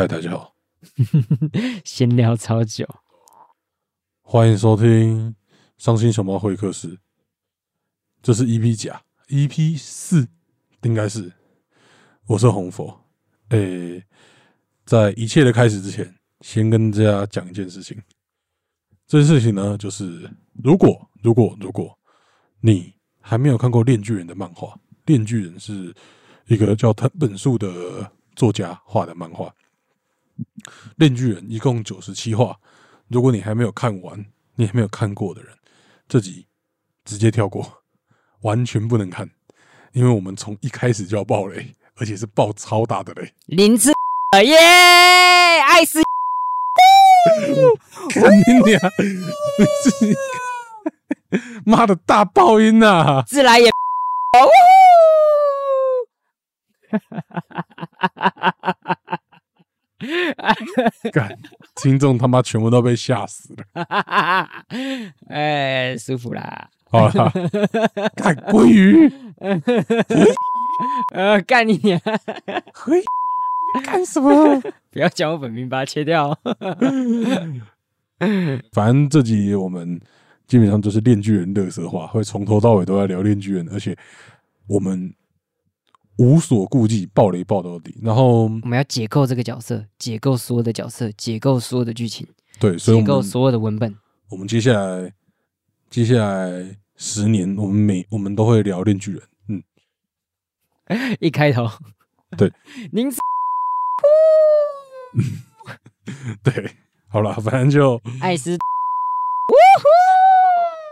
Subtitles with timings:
[0.00, 0.54] 嗨，大家好，
[1.84, 2.88] 闲聊超久，
[4.22, 5.36] 欢迎收听
[5.76, 6.98] 伤心熊猫会客室。
[8.22, 10.26] 这是 EP 甲，EP 四
[10.84, 11.30] 应该是。
[12.28, 12.98] 我是红佛。
[13.50, 14.02] 诶、
[14.86, 18.02] 在一切的开始之前，先跟大家讲一件事情。
[19.06, 20.26] 这件事情呢，就是
[20.64, 21.94] 如果如果如果
[22.62, 24.68] 你还没有看过《链锯人》的漫画，
[25.04, 25.94] 《链锯人》是
[26.46, 29.44] 一个叫藤本树的作家画的漫画，
[30.96, 32.56] 《链锯人》一共九十七话。
[33.08, 34.24] 如果你还没有看完，
[34.54, 35.52] 你还没有看过的人，
[36.06, 36.46] 这集
[37.04, 37.82] 直接跳过，
[38.42, 39.28] 完全不能看，
[39.92, 43.32] 因为我们从一开始就要爆雷，而且是爆超大的雷。
[43.46, 43.90] 林志
[44.44, 46.00] 耶，爱死
[48.10, 50.14] 看你俩，你自己
[51.64, 53.24] 妈的大爆音呐、啊！
[53.26, 53.70] 自来也。
[61.12, 61.38] 干，
[61.76, 63.64] 听众他妈全部都被吓死了。
[65.28, 66.68] 哎，舒服啦。
[66.90, 67.30] 好了，
[68.16, 69.08] 干鲑鱼，
[71.14, 72.00] 呃，干你娘！
[72.74, 73.00] 嘿，
[73.84, 74.60] 干什么？
[74.90, 76.36] 不要讲我本名，把它切掉。
[78.72, 80.00] 反正这集我们
[80.48, 83.96] 基本上就是链锯人乐色化，会从头到尾都在聊链锯人，而且
[84.66, 85.14] 我们
[86.20, 87.94] 无所顾忌，暴雷暴到底。
[88.02, 92.26] 然后我们要解构这个角色，解构所有的角色，解构所有的剧情，
[92.58, 93.96] 对，所以解构所有的文本。
[94.28, 95.10] 我们接下来
[95.88, 99.22] 接下来十年，我们每我们都会聊链锯人。
[99.48, 99.62] 嗯，
[101.20, 101.66] 一开头，
[102.36, 102.52] 对，
[102.92, 103.10] 您
[106.44, 106.70] 对，
[107.08, 109.54] 好了，反正就艾斯，呜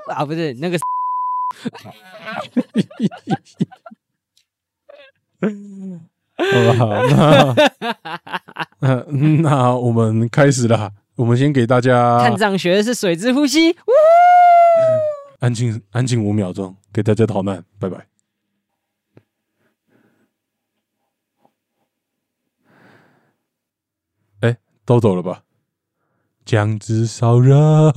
[0.07, 0.79] 呼啊，不是那个
[5.41, 5.47] 好
[6.63, 7.55] 了，好，
[8.81, 9.05] 那那
[9.41, 10.93] 那我们开始啦。
[11.17, 13.77] 我们先给大家探长学的是水之呼吸。
[15.41, 18.07] 安静安静五秒钟，给大家逃难，拜拜。
[24.41, 25.43] 哎，都走了吧？
[26.45, 27.93] 姜汁烧肉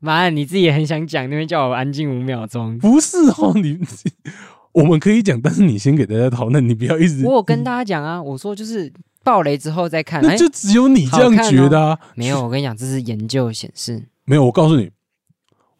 [0.00, 2.76] 妈，你自己也很想讲，那边叫我安静五秒钟。
[2.78, 3.78] 不是哦，你
[4.72, 8.92] 我们可以讲，但是你先给大家讨论，你不要一直我有跟大家讲啊，我说就是
[9.24, 10.24] 暴雷之后再看。
[10.24, 11.98] 哎那就只有你这样觉得啊。
[12.14, 14.90] 没有，我跟你讲，这是研究显示，没有，我告诉你，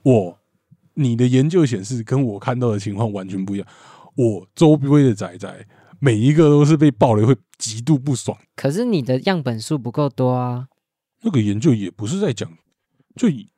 [0.03, 0.39] 我
[0.95, 3.67] 你的研究显示跟我看到的情况完全不一样。
[4.17, 5.67] 我周围的仔仔
[6.01, 8.37] 每一个都是被暴雷会极度不爽。
[8.57, 10.67] 可是你的样本数不够多啊。
[11.23, 12.51] 那个研究也不是在讲，
[13.15, 13.49] 就以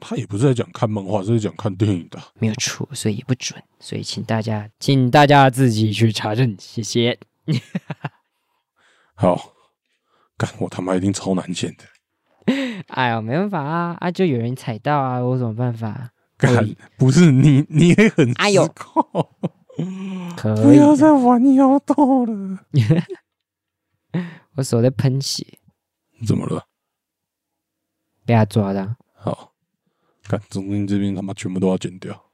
[0.00, 2.26] 他也不是在讲看漫画，是在讲看电影的啊。
[2.38, 7.18] 没有错，所以也不准，所以请大家，请大家自己去查证，谢谢。
[9.14, 9.52] 好，
[10.36, 11.84] 干我他妈一定超难剪的。
[12.88, 16.10] 哎呀，没办法啊，啊，就有人踩到啊，我有什么办法？
[16.38, 18.66] 可干不是你，你也很哎呦
[20.36, 21.94] 不要再玩妖刀
[22.24, 22.60] 了。
[24.56, 25.58] 我手在喷血，
[26.26, 26.66] 怎么了？
[28.24, 29.52] 被他抓的啊、好，
[30.30, 32.30] 干中间这边他妈全部都要剪掉。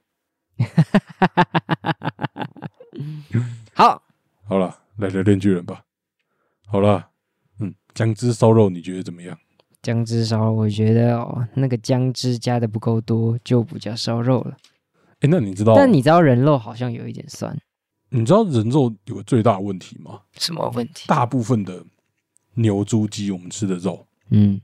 [3.73, 4.03] 好，
[4.43, 5.83] 好了，来聊链锯人吧。
[6.67, 7.09] 好了，
[7.59, 9.35] 嗯，姜汁烧肉你觉得怎么样？
[9.81, 14.55] 姜汁烧肉，我觉得哦，那个姜汁加的不够多，就不叫烧肉了。
[15.21, 15.73] 哎、那你知道？
[15.75, 17.59] 但你知道人肉好像有一点酸，
[18.09, 20.21] 你知道人肉有个最大的问题吗？
[20.33, 21.07] 什么问题？
[21.07, 21.83] 大部分的
[22.53, 24.61] 牛、猪、鸡我们吃的肉，嗯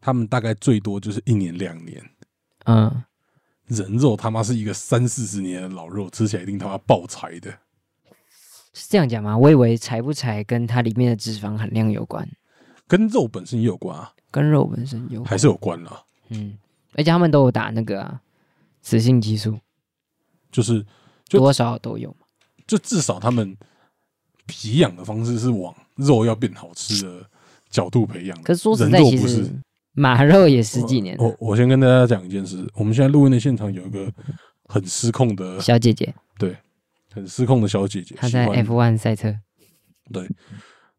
[0.00, 2.04] 他们大概最多就是一年两年。
[2.68, 3.02] 嗯，
[3.66, 7.50] 人肉他妈是一个三四十年的老肉，吃起来一定他妈爆柴的。
[8.74, 9.36] 是这样讲吗？
[9.36, 12.28] 我以为柴不柴跟它里面的脂肪含量有关，
[12.86, 15.30] 跟肉本身也有关啊，跟肉本身有关。
[15.30, 16.04] 还是有关啦。
[16.28, 16.58] 嗯，
[16.92, 18.20] 而且他们都有打那个啊，
[18.82, 19.58] 雌性激素，
[20.52, 20.84] 就是
[21.26, 22.26] 就多少都有嘛。
[22.66, 23.56] 就至少他们
[24.46, 27.26] 培养的方式是往肉要变好吃的
[27.70, 28.44] 角度培养的。
[28.44, 29.62] 可是说实在，其人肉不是实
[29.98, 31.36] 马肉也十几年了我。
[31.40, 34.10] 我先跟大家讲一件事，我们现在录音的现场有一个
[34.64, 36.56] 很失控的、小姐姐对
[37.12, 39.34] 很失控的小姐姐，她在喜欢 F1 赛车，
[40.12, 40.28] 对，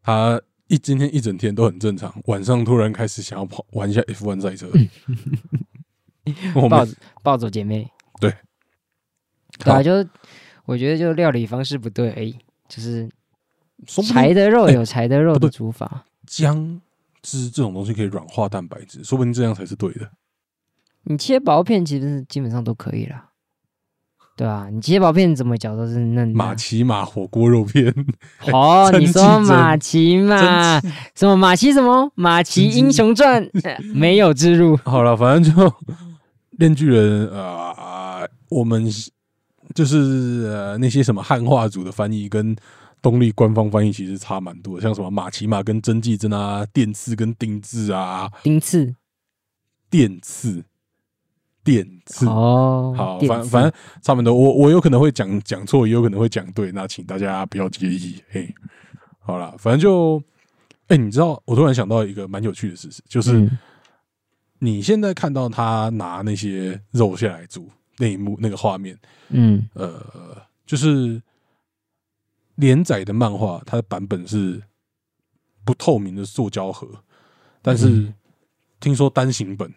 [0.02, 4.70] 她一今天一整天都很正常，晚上突然开始想要跑玩一下 F1 赛车。
[6.54, 6.86] 我们抱
[7.22, 7.90] 抱走姐妹。
[8.20, 8.32] 对
[9.58, 10.06] 对啊，就
[10.66, 12.36] 我觉得就料理方式不对而已，
[12.68, 13.08] 就是
[13.86, 16.04] 柴的肉有柴的肉的煮法。
[16.26, 16.80] 姜
[17.22, 20.10] 汁这种东西可以软化蛋白质，说不定这样才是对的。
[21.04, 23.26] 你切薄片其实基本上都可以啦。
[24.36, 26.34] 对啊，你切薄片怎么嚼都是嫩的。
[26.34, 27.94] 马奇马火锅肉片，
[28.52, 30.80] 哦， 你说真马奇嘛？
[31.14, 34.76] 什么马奇什么马奇英雄传呃没有植入。
[34.84, 35.62] 好了，反正就
[36.52, 38.86] 《链锯人》啊、我们
[39.74, 39.96] 就是
[40.46, 42.56] 呃那些什么汉化组的翻译跟
[43.02, 48.94] 东立官方翻译其实差蛮多，像什么马奇马跟真纪真啊，电刺跟丁字啊，丁次
[49.88, 50.64] 电刺。
[51.62, 52.26] 电刺。
[52.26, 58.16] 哦，好，反反正差不多，我我有可能会讲讲错，也有可能会讲对，那请大家不要介意。
[58.30, 58.52] 嘿，
[59.18, 60.22] 好了，反正就，
[60.88, 63.58] 哎、你知道，我突然想到一个蛮有趣的事实，就是、嗯。
[64.58, 67.68] 你现在看到他拿那些肉下来煮
[67.98, 68.98] 那一幕那个画面，
[69.28, 69.68] 嗯。
[69.74, 70.02] 呃，
[70.64, 71.20] 就是
[72.60, 74.62] 连载的漫画，它的版本是
[75.64, 76.86] 不透明的塑胶盒，
[77.62, 78.14] 但是嗯
[78.78, 79.72] 听说单行本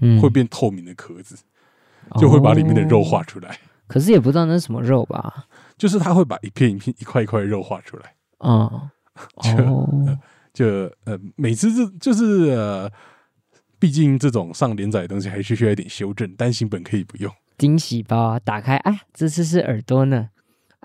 [0.00, 1.36] 嗯，会变透明的壳子，
[2.18, 3.58] 就会把里面的肉画哦出来。
[3.86, 5.46] 可是也不知道那是什么肉吧？
[5.78, 8.14] 就是他会把一片一片、一块一块肉画出来。
[8.44, 8.66] 嗯，
[9.36, 10.18] 哦，
[10.52, 10.66] 就
[11.04, 12.90] 呃，每次这就是呃，
[13.78, 17.32] 毕竟这种上连载的东西还是需要一点修正，单行本可以不用。
[17.58, 20.28] 惊喜包啊，打开，哎，这次是耳朵呢，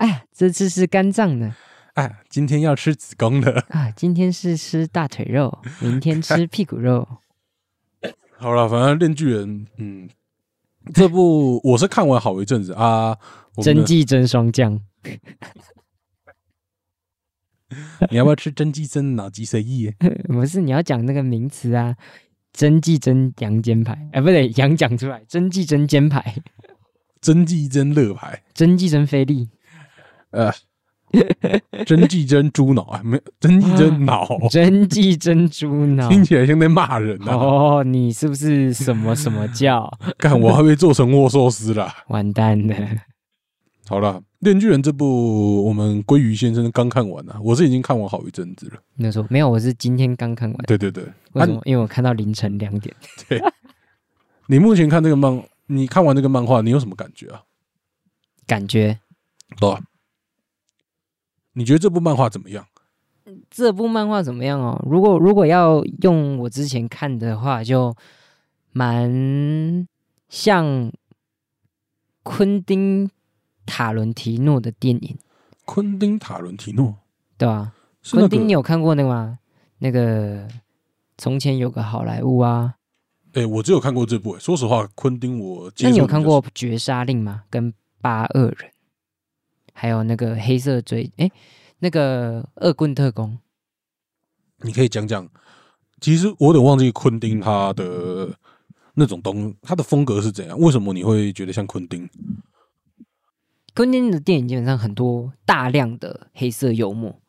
[0.02, 1.56] 哎呀，这次是肝脏呢，
[1.94, 3.64] 哎，今天要吃子宫的。
[3.70, 7.08] 啊，今天是吃大腿肉，明天吃屁股肉。
[8.40, 10.10] 好了，反正《链锯人》嗯，
[10.92, 13.16] 这部我是看完好一阵子啊。
[13.56, 14.82] 我真纪真霜降，
[18.10, 19.96] 你要不要吃真鸡真脑脊髓液？
[20.28, 21.96] 不是你要讲那个名词啊，
[22.54, 26.34] 真纪真羊肩排，哎，不对，羊讲出来，真纪真肩排，
[27.22, 29.48] 真鸡胗乐牌，真纪真菲力，
[30.32, 30.52] 呃，
[31.86, 36.10] 真鸡真猪脑啊，没有真鸡真脑，真纪真猪脑。
[36.10, 37.36] 听起来像在骂人啊！
[37.36, 39.92] 哦，你是不是什么什么教？
[40.18, 41.94] 看我还被做成握寿司啦。
[42.08, 42.76] 完蛋了！
[43.88, 48.80] 好了，《链锯人》这部我们鲑鱼先生刚看完了、我是已经看完好一阵子了。
[48.96, 50.58] 那时候没有，我是今天刚看完。
[50.66, 51.04] 对对对，
[51.34, 51.62] 为什么？
[51.66, 52.96] 因为我看到凌晨两点。
[53.28, 53.42] 对
[54.48, 57.42] 你目前看这个漫，你看完这个漫画，你有什么感觉啊？
[58.48, 58.98] 感觉
[59.60, 59.82] 对吧？
[61.54, 62.66] 你觉得这部漫画怎么样？
[63.50, 64.84] 这部漫画怎么样哦？
[64.90, 67.96] 如果如果要用我之前看的话，就
[68.72, 69.88] 蛮
[70.28, 70.92] 像
[72.24, 73.10] 昆汀
[73.66, 75.18] 塔伦提诺的电影，
[75.66, 76.96] 昆汀塔伦提诺
[77.38, 79.40] 对吧、是那个昆汀，你有看过那个吗？
[79.80, 80.48] 那个
[81.18, 82.76] 从前有个好莱坞啊，
[83.34, 84.40] 哎、我只有看过这部、欸。
[84.40, 87.44] 说实话，昆汀我那你有看过《绝杀令》吗？
[87.50, 88.71] 跟八恶人，
[89.74, 91.30] 还有那个黑色追，哎，
[91.80, 93.40] 那个恶棍特工，
[94.64, 95.30] 你可以讲讲。
[96.00, 98.36] 其实我有点忘记昆汀他的
[98.96, 100.58] 那种东，他的风格是怎样？
[100.60, 102.10] 为什么你会觉得像昆汀？
[103.76, 107.22] 昆汀的电影基本上很多大量的黑色幽默，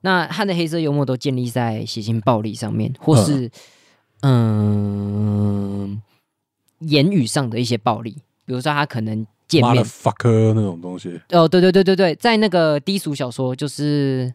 [0.00, 3.50] 那他的黑色幽默都建立在血腥暴力上面，或是
[4.22, 6.00] 嗯
[6.78, 8.12] 言语上的一些暴力，
[8.46, 11.20] 比如说他可能见妈的面 fuck 那种东西。
[11.30, 14.32] 哦，对对对对对，在那个低俗小说，就是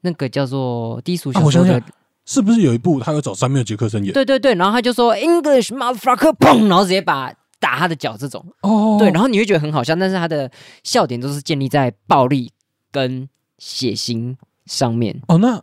[0.00, 1.82] 那个叫做低俗啊，小说的，我想想，
[2.24, 4.12] 是不是有一部他有找三缪杰克森演？
[4.12, 10.50] 对对对，然后他就说 English motherfucker，砰，然后直接把打他的脚这种，哦对，然后你会觉得很好笑，但是他的
[10.84, 12.52] 笑点都是建立在暴力
[12.90, 13.28] 跟
[13.58, 14.36] 血腥
[14.66, 15.20] 上面。
[15.28, 15.62] 哦，那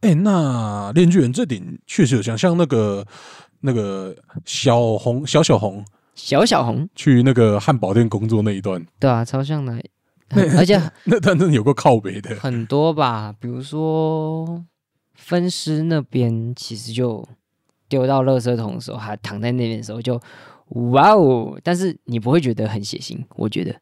[0.00, 3.06] 哎、那《链锯人》这点确实有像，像那个
[3.60, 9.78] 那个小红小小红小小红，去那个汉堡店工作那一段，对啊，超像的，
[10.56, 12.34] 而且 那段真的有个靠北的。
[12.36, 14.64] 很多吧，比如说
[15.14, 17.26] 分尸那边，其实就
[17.88, 20.20] 丢到垃圾桶的时候，还躺在那边的时候就，
[20.68, 21.58] 哇哦！
[21.62, 23.74] 但是你不会觉得很血腥，我觉得。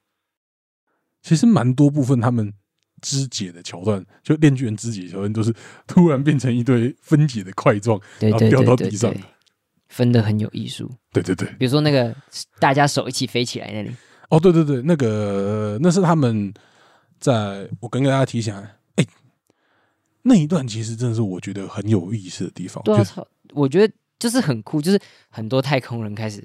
[1.23, 2.53] 其实蛮多部分他们
[3.01, 5.55] 肢解的桥段，就《链锯人》肢解桥段，都是
[5.87, 9.15] 突然变成一堆分解的块状，然后掉到地上
[9.93, 10.91] 分的很有艺术。
[11.13, 12.15] 对对对，比如说那个
[12.59, 13.95] 大家手一起飞起来那里，
[14.31, 16.53] 哦，对对对，那个那是他们
[17.21, 18.55] 在我跟大家提醒，
[18.97, 19.07] 哎、
[20.23, 26.43] 那一段其实真的是我觉得很有意思的地方，对啊，就是我觉得就是很酷，就是很多太空人开始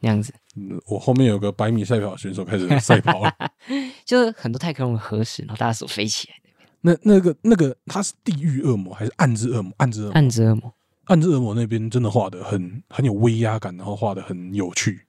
[0.00, 3.32] 那样子，嗯我后面有个百米赛跑选手开始赛跑了，
[4.04, 6.34] 就是很多太空人合十，然后大家手飞起来，
[6.82, 9.72] 那那个那个他是地狱恶魔还是暗之恶魔？
[9.78, 15.00] 暗之恶魔，暗之恶魔，暗之恶魔那边真的画的很很有威压感，然后画的很有趣。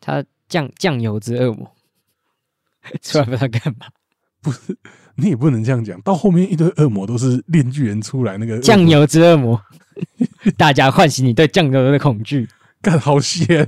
[0.00, 1.70] 他酱酱油之恶魔，
[3.02, 3.86] 出来不知道干嘛，
[4.40, 4.76] 不是
[5.16, 9.60] 你也不能这样讲，到后面一堆恶魔都是炼巨人出来，那个酱油之恶魔，
[10.56, 12.48] 大家唤醒你对酱油的恐惧。
[12.82, 13.66] 干好咸，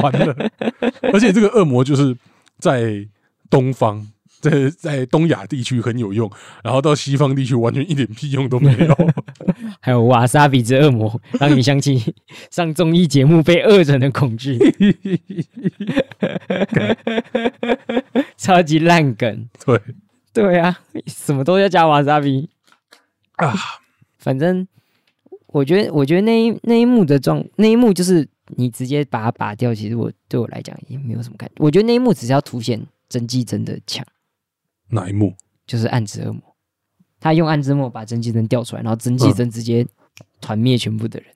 [0.00, 0.34] 完了！
[1.12, 2.16] 而且这个恶魔就是
[2.58, 3.06] 在
[3.50, 4.10] 东方，
[4.40, 6.30] 在 在东亚地区很有用，
[6.62, 8.96] 然后到西方地区完全一点屁用都没有。
[9.80, 12.14] 还有瓦萨比之恶魔，让你想起
[12.50, 14.58] 上综艺节目被恶人的恐惧，
[18.36, 19.48] 超级烂梗。
[19.64, 19.80] 对
[20.32, 22.48] 对啊，什么都要加瓦萨比。
[23.36, 23.54] 啊，
[24.18, 24.66] 反正
[25.48, 28.26] 我觉得，我觉得那一那一幕的状，那一幕就是
[28.56, 31.54] 你直接把它拔掉，其实我对我来讲也没有什么感觉。
[31.58, 34.04] 我觉得那一幕只是要凸显真纪真的强，
[34.88, 35.34] 哪一幕？
[35.66, 36.42] 就是暗之恶魔，
[37.20, 39.86] 他用暗之魔把真纪真调出来，然后真纪真直接
[40.40, 41.28] 团灭全部的人，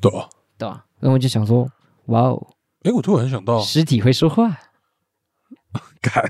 [0.00, 0.28] 对啊。
[0.58, 1.66] 对吧、然后我就想说，
[2.08, 2.46] 哇哦，
[2.82, 4.58] 哎，我突然想到，尸体会说话，
[6.02, 6.22] 看，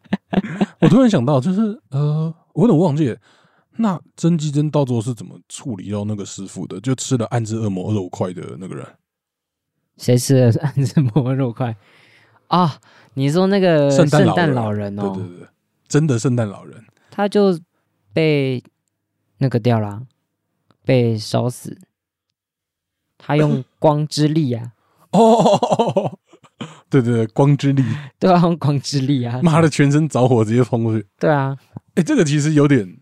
[0.80, 3.18] 我突然想到，就是呃，我有点忘记了，
[3.76, 6.80] 那真纪真到最后是怎么处理掉那个师傅的？
[6.80, 8.86] 就吃了暗之恶魔肉块的那个人。
[9.98, 11.76] 谁吃了暗之魔肉块
[12.46, 12.80] 啊？
[13.12, 15.46] 你说那个圣诞老诞人老人哦，对对对，
[15.88, 16.84] 真的圣诞老人。
[17.10, 17.58] 他就
[18.12, 18.62] 被
[19.38, 20.02] 那个掉了啊，
[20.84, 21.76] 被烧死。
[23.16, 24.72] 他用光之力啊，
[25.10, 26.18] 哦哦哦哦，
[26.88, 27.82] 对对对，光之力，
[28.18, 31.04] 对啊，用光之力啊，妈的，全身着火，直接冲过去。
[31.18, 31.56] 对啊，
[31.96, 32.96] 哎，这个其实有点，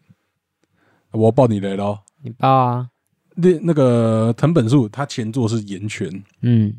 [1.11, 2.01] 我要爆你雷了哦。
[2.23, 2.89] 你爆啊，
[3.35, 6.75] 那那个藤本树，他前作是岩泉，嗯，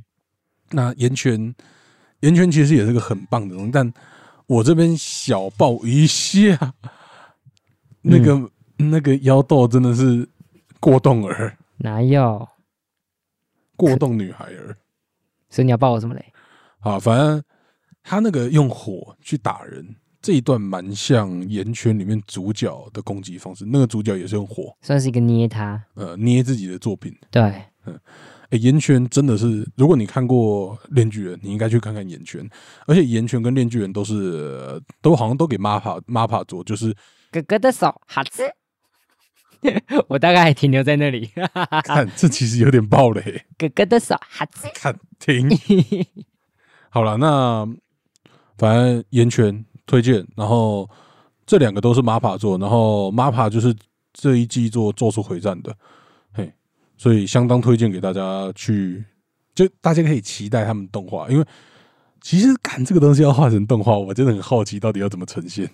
[0.71, 1.53] 那岩泉，
[2.21, 3.93] 岩泉其实也是个很棒的东西，但
[4.47, 6.73] 我这边小爆一下，
[8.01, 10.27] 那个、那个妖豆真的是
[10.79, 12.47] 过动儿，哪有？
[13.75, 14.75] 过动女孩儿
[15.49, 16.25] 所以你要爆我什么雷？
[16.79, 17.43] 啊，反正
[18.01, 27.15] 他那个用火去打人这一段蛮像岩圈里面主角的攻击方式，那个主角也是用火算是一个捏他，呃捏自己的作品。
[27.29, 27.61] 对，
[28.49, 32.49] 哎，岩泉真的是，如果你看过《链锯人》，你应该去看看岩泉。
[32.85, 36.95] 而且岩泉跟链锯人都是、呃都好像都给 MAPA MAPA 做，就是
[37.31, 38.43] 哥哥的手，好吃。
[40.07, 41.29] 我大概还停留在那里，
[41.83, 43.43] 看这其实有点爆雷。
[43.57, 44.69] 哥哥的手，好吃。
[44.75, 45.49] 看停，
[46.89, 47.67] 好了，那
[48.57, 50.89] 反正岩泉推荐，然后
[51.45, 53.75] 这两个都是 MAPA 做，然后 MAPA 就是
[54.13, 55.77] 这一季做《做出回战》的，嘿，
[56.97, 59.05] 所以相当推荐给大家去，
[59.53, 61.45] 就大家可以期待他们动画，因为
[62.21, 65.69] 其实看这个东西要画成动画，我真的很好奇到底要怎么呈现。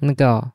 [0.00, 0.52] 那个哦，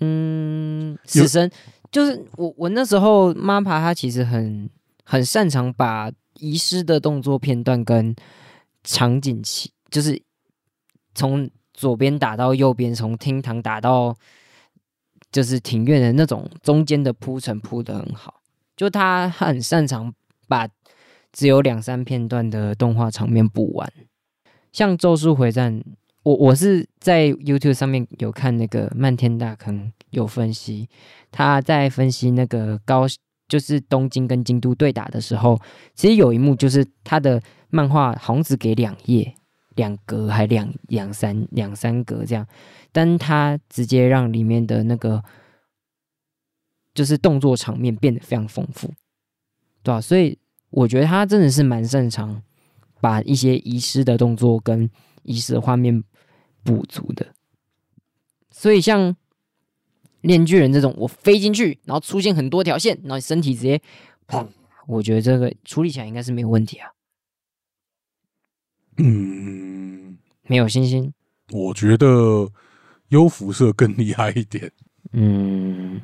[0.00, 1.50] 嗯，死神
[1.90, 4.70] 就是我，我那时候 MAPA 他其实很
[5.04, 8.14] 很擅长把遗失的动作片段跟
[8.82, 10.22] 场景起，就是
[11.14, 14.16] 从左边打到右边，从厅堂打到
[15.32, 18.39] 就是庭院的那种中间的铺陈铺的很好，
[18.80, 20.10] 就他很擅长
[20.48, 20.66] 把
[21.34, 23.92] 只有两三片段的动画场面补完，
[24.72, 25.78] 像《咒术回战》。
[26.22, 30.88] 我我是在 YouTube 上面有看那个漫天大坑有分析，
[31.30, 33.04] 他在分析那个高
[33.46, 35.60] 就是东京跟京都对打的时候，
[35.94, 39.34] 其实有一幕就是他的漫画好像只给两页、
[39.74, 42.46] 两格还两两三两三格这样，
[42.92, 45.22] 但他直接让里面的那个
[46.94, 48.92] 就是动作场面变得非常丰富，
[49.82, 50.38] 对吧、所以
[50.70, 52.42] 我觉得他真的是蛮擅长
[53.00, 54.90] 把一些遗失的动作跟
[55.22, 56.02] 遗失的画面
[56.62, 57.34] 补足的。
[58.50, 59.16] 所以像
[60.22, 63.80] 炼巨人这种，我飞进去，然后出现很多条线，然后身体直接
[64.26, 64.46] 砰，
[64.86, 66.90] 我觉得这个处理起来应该是没有问题啊。
[68.98, 71.14] 嗯，没有信心，
[71.52, 72.50] 我觉得
[73.08, 74.70] 优辐射更厉害一点。
[75.12, 76.00] 嗯，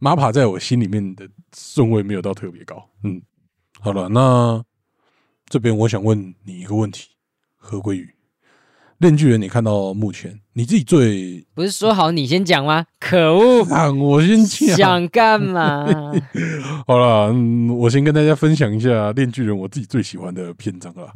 [0.00, 2.88] MAPA 在我心里面的顺位没有到特别高。
[3.02, 3.20] 嗯，
[3.80, 4.62] 好了，那
[5.48, 7.08] 这边我想问你一个问题：
[7.56, 8.14] 何归宇，
[8.98, 12.86] 炼巨人，你看到目前你自己最不是说好你先讲吗？
[13.00, 14.76] 可恶，啊，我先讲。
[14.76, 15.86] 想干嘛？
[16.86, 21.12] 好了，嗯，我先跟大家分享一下炼巨人我自己最喜欢的篇章啦。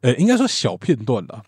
[0.00, 1.42] 呃、应该说小片段啦。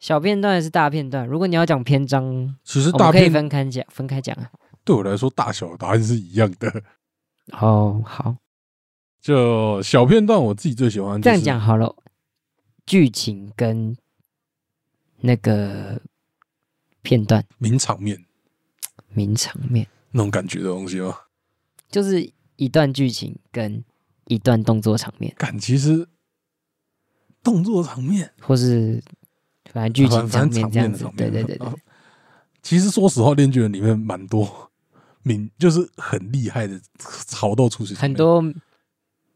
[0.00, 1.26] 小片段还是大片段？
[1.26, 4.50] 如果你要讲篇章，其实我们可以分开讲，分开讲啊。
[4.84, 6.82] 对我来说大小答案是一样的。
[7.52, 8.36] 哦，好，
[9.20, 11.94] 就小片段，我自己最喜欢、这样讲好了，
[12.86, 13.96] 剧情跟
[15.20, 16.00] 那个
[17.02, 17.44] 片段。
[17.58, 18.24] 名场面
[19.08, 21.16] 名场面，那种感觉的东西吗？
[21.90, 23.84] 就是一段剧情跟
[24.26, 26.08] 一段动作场面，感其实
[27.42, 29.02] 动作场面，或是
[29.72, 31.66] 反正剧情场面这样子对对对对。
[31.66, 31.74] 啊，
[32.62, 34.70] 其实说实话，《恋剧人》里面蛮多
[35.22, 36.80] 名，就是很厉害的
[37.26, 38.54] 潮斗出血场面，很多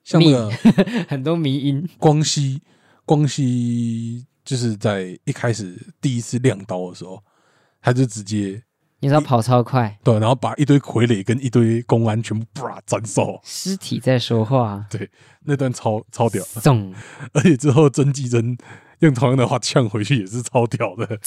[0.04, 0.50] 像那个
[1.08, 1.88] 很多迷音。
[1.98, 2.62] 光熙
[3.04, 7.22] 光熙就是在一开始第一次亮刀的时候，
[7.80, 8.62] 他就直接
[9.00, 15.08] 你知道跑超快，对，然后把一堆傀儡跟一堆公安全部啪斩首，尸体在说话，对
[15.44, 16.94] 那段超超屌，送，
[17.34, 18.56] 而且之后曾纪珍
[19.00, 21.18] 用同样的话呛回去也是超屌的，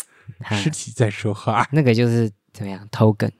[0.58, 3.32] 尸体在说话，那个就是怎么样偷梗，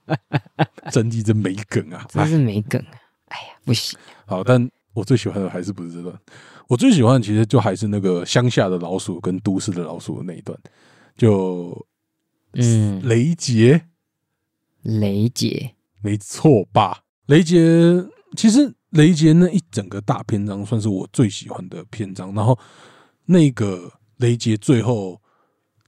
[0.90, 2.96] 真纪真没梗啊， 真哎是没梗啊！
[3.26, 6.18] 哎呀，不行，好，但我最喜欢的还是不是这段，
[6.66, 10.58] 我最喜欢的其实就还是那个乡下的老鼠跟都市的老鼠的那一段，
[11.14, 11.86] 就
[12.52, 13.84] 嗯，雷杰，
[14.80, 17.02] 雷杰，没错吧？
[17.26, 17.60] 雷杰
[18.34, 22.58] 其实雷杰那一整个大篇章算是我最喜欢的篇章，然后
[23.26, 25.20] 那个雷杰最后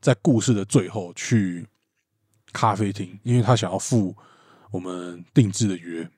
[0.02, 1.66] 在故事的最后去
[2.52, 4.14] 咖啡厅，因为他想要付
[4.70, 6.08] 我们定制的约，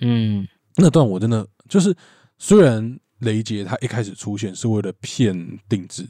[0.00, 0.46] 嗯。
[0.76, 1.94] 那段我真的就是，
[2.38, 5.36] 虽然雷杰他一开始出现是为了骗
[5.68, 6.08] 定制，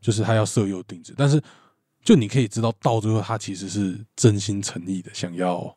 [0.00, 1.40] 就是他要色诱定制，但是
[2.02, 5.76] 就你可以知道，到最后他其实是真心诚意的想要，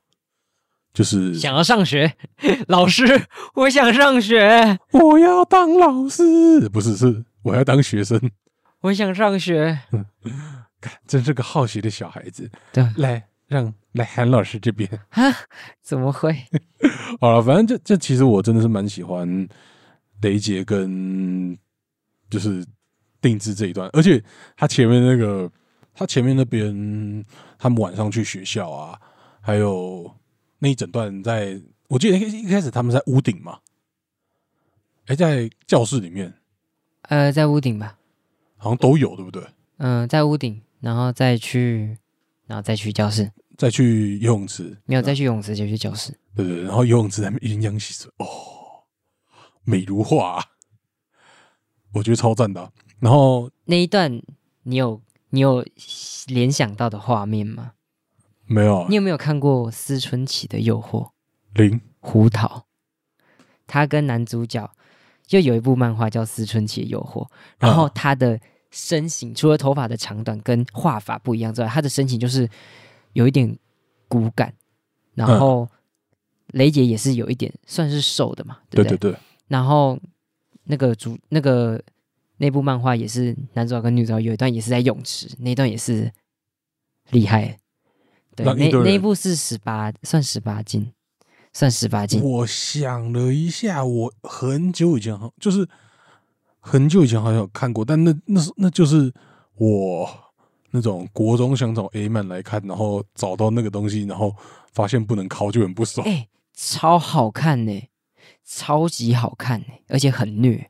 [0.92, 2.12] 就是想要上学，
[2.68, 3.06] 老师，
[3.54, 8.20] 我想上学，我要当老师，不是是我要当学生，
[8.82, 9.80] 我想上学，
[11.08, 12.50] 真是个好学的小孩子。
[12.72, 14.90] 对来让来韩老师这边。
[15.12, 15.24] 啊？
[15.82, 16.36] 怎么会？
[17.20, 19.48] 好了，反正这这其实我真的是蛮喜欢
[20.22, 21.58] 雷杰跟
[22.30, 22.66] 就是
[23.22, 24.24] 定制这一段，而且
[24.56, 25.52] 他前面那个
[25.94, 27.26] 他前面那边
[27.58, 29.00] 他们晚上去学校啊，
[29.42, 30.12] 还有
[30.60, 33.60] 那一整段在，我记得一一开始他们在屋顶嘛，
[35.06, 36.34] 哎、在教室里面
[37.04, 37.98] 呃，在屋顶吧，
[38.58, 39.42] 好像都有，对不对？
[39.78, 41.98] 嗯、在屋顶，然后再去，
[42.46, 46.18] 然后再去教室，再去游泳池，没有再去泳池就去教室。
[46.36, 48.26] 对对，然后游泳池在那边鸳鸯洗水，哦，
[49.64, 50.46] 美如画、啊，
[51.94, 54.22] 我觉得超赞的啊、然后那一段
[54.64, 55.66] 你有你有
[56.28, 57.74] 联想到的画面吗？
[58.46, 58.86] 没有啊。
[58.90, 61.12] 你有没有看过思春期的诱惑？
[61.54, 61.82] 零。
[62.00, 62.68] 胡桃，
[63.66, 64.72] 他跟男主角
[65.26, 67.26] 就有一部漫画叫《思春期的诱惑》，
[67.60, 68.40] 然后他的
[68.72, 72.50] 身形除了头发的长短跟画法不一样之外，他的身形就是
[73.14, 73.58] 有一点
[74.08, 74.54] 骨感，
[75.16, 75.68] 然后
[76.48, 78.98] 雷姐也是有一点算是瘦的嘛，对不对？
[78.98, 80.00] 对对对，然后
[80.66, 81.82] 那个主那个
[82.38, 86.12] 那部漫画也是男主角跟女主角有一段也是在泳池，那一段也是
[87.12, 87.58] 厉害。
[88.36, 88.54] 对，那
[88.84, 90.92] 那一部是十八，算十八斤，
[91.54, 92.22] 算十八斤。
[92.22, 95.68] 我想了一下，我很久以前就是
[96.68, 99.14] 很久以前好像有看过，但那那是那就是
[99.56, 100.10] 我
[100.72, 104.36] 那种国中想找 A 漫来看，然后找到那个东西，然后
[104.74, 106.06] 发现不能考就很不爽。
[106.06, 107.90] 哎、超好看呢、
[108.44, 110.70] 超级好看呢、而且很虐，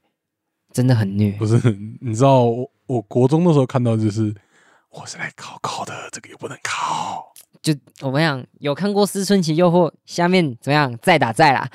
[0.71, 1.47] 真的很虐不。
[1.47, 1.57] 是，
[1.99, 4.31] 你知道我我国中的时候看到就是
[4.91, 7.33] 我是来考考的，这个又不能考。
[7.59, 10.95] 就我们讲，有看过《思春期诱惑》，下面怎么样？
[11.01, 11.67] 再打再啦，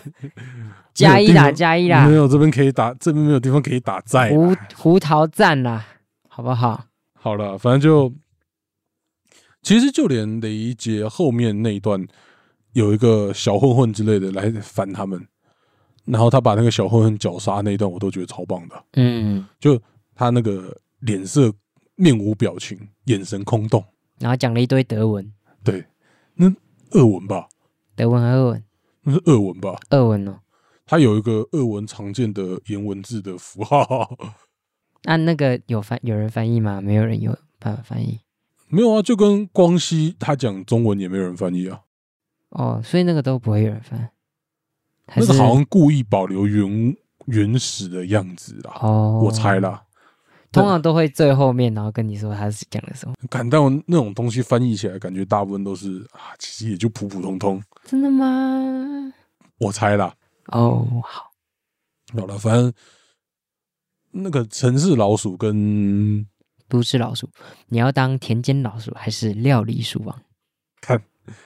[0.96, 4.30] 加一啦，加一啦没，有这边可以打，这边没有地方可以打在。
[4.30, 5.86] 胡胡桃赞啦，
[6.26, 6.86] 好不好？
[7.12, 8.12] 好了，反正就
[9.62, 12.02] 其实就连雷杰后面那一段
[12.72, 15.26] 有一个小混混之类的来烦他们，
[16.06, 18.82] 然后他把那个小混混绞杀那一段，我都觉得超棒的。
[18.94, 19.78] 嗯，就
[20.14, 21.52] 他那个脸色
[21.96, 23.84] 面无表情，眼神空洞，
[24.18, 25.30] 然后讲了一堆德文，
[25.62, 25.84] 对，
[26.34, 26.50] 那
[26.92, 27.48] 俄文吧，
[27.94, 28.64] 德文和俄文，
[29.02, 29.76] 那是俄文吧？
[29.90, 30.38] 俄文哦。
[30.86, 34.08] 它有一个俄文常见的颜文字的符号，
[35.02, 36.80] 那、 那个有翻有人翻译吗？
[36.80, 38.20] 没有人有办法翻译
[38.68, 41.80] 没有啊，就跟光熙他讲中文也没有人翻译啊，
[42.50, 44.10] 哦，所以那个都不会有人翻。
[45.14, 46.96] 那个好像故意保留原
[47.26, 49.82] 原始的样子啦，哦，我猜，啦。
[50.52, 53.14] 通常都会最后面，然后跟你说他是讲的什么。
[53.28, 57.62] 感到那种东西翻译起来，感觉大部分都是啊，其实也就普普通通。
[57.84, 59.12] 真的吗？
[59.58, 60.14] 我猜啦，
[60.48, 61.32] 哦，好，
[62.16, 62.72] 好了，反正
[64.12, 66.26] 那个城市老鼠跟
[66.68, 67.28] 都市老鼠，
[67.68, 70.22] 你要当田间老鼠还是料理鼠王？
[70.80, 71.02] 看，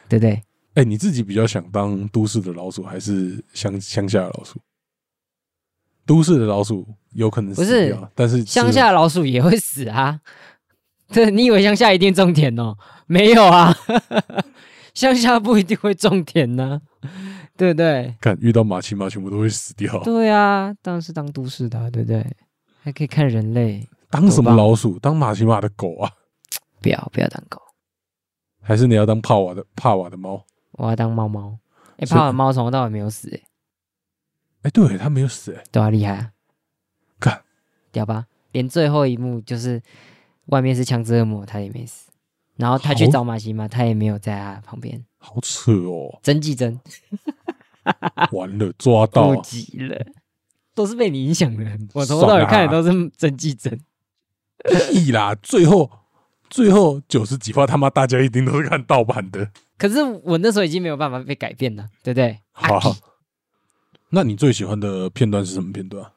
[0.09, 0.43] 对不对？
[0.75, 4.61] 哎、你自己比较想当都市的老鼠，还是乡乡下的老鼠？
[6.07, 10.21] 都市的老鼠有可能死不是，但是乡下的老鼠也会死啊！
[11.13, 12.77] 对，你以为乡下一定种田哦？
[13.07, 13.77] 没有啊，
[14.95, 16.81] 乡下不一定会种田呢、
[17.61, 18.17] 对不对？
[18.23, 20.03] 看遇到马奇马全部都会死掉。
[20.03, 22.27] 对啊，当然是当都市的啊、对不对？
[22.83, 24.99] 还可以看人类，当什么老鼠？
[24.99, 26.11] 当马奇马的狗啊？
[26.81, 27.61] 不要不要当狗，
[28.63, 30.43] 还是你要当帕瓦的帕瓦的猫？
[30.73, 31.59] 我要当猫猫。
[31.99, 33.41] 哎，所以怕我猫从头到尾没有死、哎，
[34.63, 36.33] 哎、对，它没有死、哎，对啊，厉害啊，
[37.21, 37.43] 看
[37.93, 38.25] 屌吧？
[38.53, 39.83] 连最后一幕就是
[40.47, 42.09] 外面是枪支恶魔，他也没死。
[42.57, 45.03] 然后他去找马奇马，他也没有在他旁边。
[45.19, 46.79] 好扯哦，真记真
[48.33, 50.07] 完了抓到不，急了，
[50.75, 51.65] 都是被你影响的。
[51.95, 53.81] 我从头到尾看的都是真纪真。
[54.93, 55.35] 屁啦！
[55.43, 55.91] 最后
[56.49, 59.51] 最后九十几话，他妈大家一定都是看盗版的。
[59.79, 62.39] 可是我那时候已经没有办法被改变了，对不对？
[62.53, 62.97] 好
[64.11, 66.13] 那你最喜欢的片段是什么片段？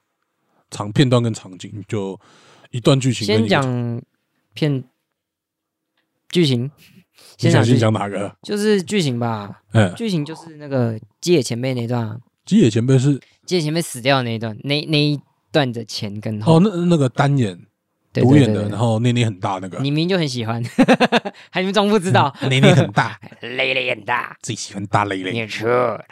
[0.72, 2.20] 长片段跟场景，就
[2.72, 3.48] 一段剧情跟先。
[3.48, 4.02] 讲
[4.54, 4.84] 片
[6.30, 6.72] 剧情，
[7.38, 8.36] 先先讲哪个？
[8.42, 9.62] 就是剧情吧。
[9.74, 12.08] 嗯，剧情就是那个基野前辈那段。
[12.08, 13.20] 啊，基野前辈是？
[13.46, 15.20] 基野前辈死掉的那一段，那那一
[15.52, 17.60] 段的前跟后，哦，那那个单眼
[18.14, 20.64] 对独眼的，然后内内很大那个，你明明就很喜欢，
[21.52, 25.32] 还你们装不知道，内内很大， 雷雷很大，最喜欢大雷雷。
[25.32, 26.06] 你错了。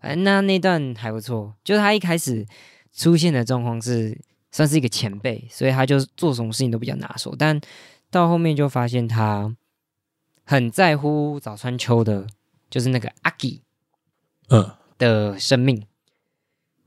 [0.00, 2.46] 反正那那段还不错，就是他一开始
[2.94, 4.16] 出现的状况是
[4.50, 7.60] 算是一个前辈，所以他就做什么事情都比较拿手，但
[8.10, 9.52] 到后面就发现他
[10.44, 12.26] 很在乎早川秋的，
[12.70, 13.62] 就是那个阿基
[14.48, 15.86] 嗯，的生命，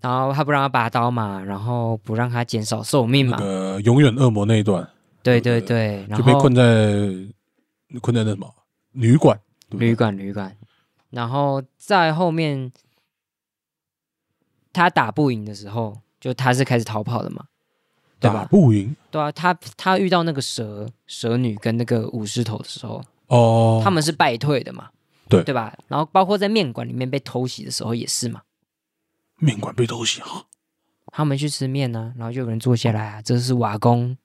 [0.01, 4.87] 然后他不让他拔刀嘛，然后不让他减少寿命嘛，那个永远恶魔那一段。
[5.23, 6.69] 对对对对，然就被后困在
[7.99, 8.53] 困在那什么
[8.91, 9.39] 旅馆，
[9.69, 10.55] 对不对旅馆旅馆，
[11.09, 12.71] 然后在后面
[14.71, 17.45] 他打不赢的时候，就他是开始逃跑的嘛，
[18.19, 18.47] 对打吧？
[18.51, 18.95] 不赢。
[19.09, 24.89] 对啊，他他遇到那个蛇蛇女跟那个武士头的时候，哦，他们是败退的嘛，
[25.29, 25.43] 对。
[25.43, 25.77] 对吧？
[25.87, 28.41] 然后包括在面馆里面被偷袭的时候也是嘛，
[29.37, 30.45] 面馆被偷袭啊，
[31.07, 34.17] 他们去吃面呢、然后就有人坐下来啊，这是瓦工，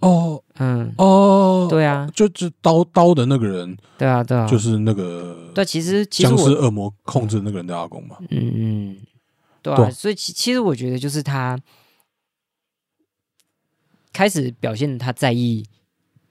[0.00, 0.42] 哦。
[0.58, 8.96] 嗯，哦，对啊，就就刀刀的那个人，对啊，对啊，就是那个对，其实其实僵尸我恶魔控制那个人的阿公嘛，嗯嗯，
[9.60, 9.90] 对啊，对啊。
[9.90, 11.58] 所以其其实我觉得就是他
[14.14, 15.62] 开始表现他在意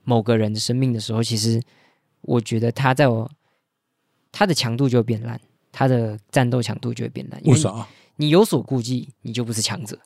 [0.05, 1.61] 某个人的生命的时候，其实
[2.21, 3.29] 我觉得他在我
[4.31, 5.39] 他的强度就会变烂，
[5.71, 7.39] 他的战斗强度就会变烂。
[7.43, 7.85] 因为为啥？
[8.15, 9.97] 你有所顾忌，你就不是强者；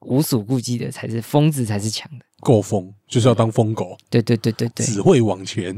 [0.00, 2.24] 无所顾忌的才是疯子，才是强的。
[2.40, 5.76] 够疯就是要当疯狗，对对对对对，只会往前。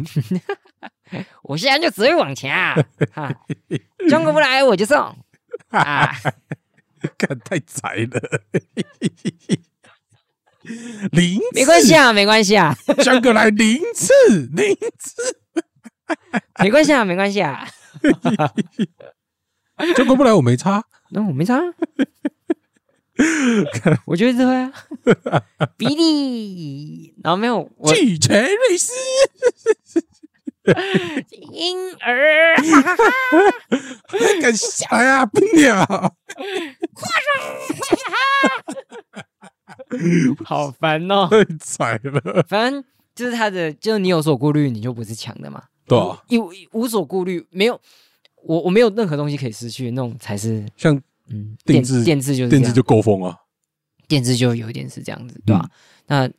[1.42, 2.76] 我现在就只会往前啊！
[3.12, 3.34] 哈，
[4.08, 4.96] 中国不来我就送
[5.70, 6.12] 啊！
[7.16, 8.42] 看太宅了，
[11.12, 11.46] 零次。
[11.54, 14.12] 没关系，啊，没关系啊，江哥来零次，
[14.52, 15.36] 零次，
[16.62, 17.66] 没关系啊，没关系啊。
[19.96, 21.62] 江哥 不来我没差，那我没差啊，
[24.06, 24.72] 我觉得这会啊，
[25.76, 28.92] 比利，然后没有我继承瑞斯，
[31.52, 32.56] 婴儿，
[34.08, 36.14] 还敢下来啊，笨鸟！
[40.44, 41.28] 好烦哦。
[41.30, 45.64] 太窄了，反正就是他的，就是你有所顾虑，你就不是强的嘛。
[45.86, 47.80] 对啊，一无无所顾虑，没有
[48.42, 50.94] 我我没有任何东西可以失去，那种才是像
[51.28, 53.36] 嗯，电定制电制就是电制就够疯啊，
[54.06, 55.68] 电制就有一点是这样子，对吧、
[56.06, 56.30] 那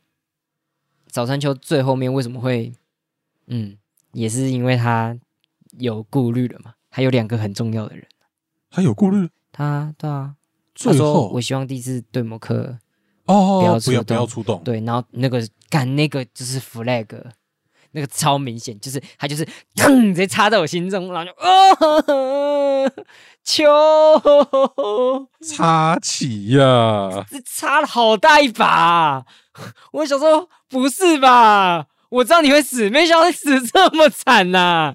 [1.08, 2.72] 早川秋最后面为什么会
[3.46, 3.76] 嗯，
[4.12, 5.18] 也是因为他
[5.78, 8.06] 有顾虑了嘛，还有两个很重要的人，
[8.70, 10.34] 他有顾虑，他对啊，
[10.74, 10.98] 他最后？
[10.98, 12.78] 说我希望第一次对某克
[13.26, 14.04] 哦，不要不要出动。
[14.04, 17.06] 不要出动，对，然后那个干那个就是 flag，
[17.92, 22.92] 那个超明显，就是他就是砰直接插在我心中，然后就哦，
[23.44, 23.64] 秋，
[25.40, 28.66] 插旗呀，这插了好大一把。
[28.66, 29.24] 啊、
[29.92, 31.86] 我想说不是吧？
[32.08, 34.94] 我知道你会死，没想到你死这么惨呐、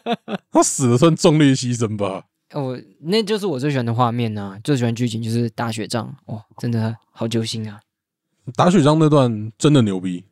[0.52, 2.24] 他死的算重力牺牲吧？
[2.54, 7.80] 我那就是我最喜欢的画面呐、最喜欢剧情就是打雪仗，哇，真的好揪心啊！
[8.56, 10.24] 打雪仗那段真的牛逼，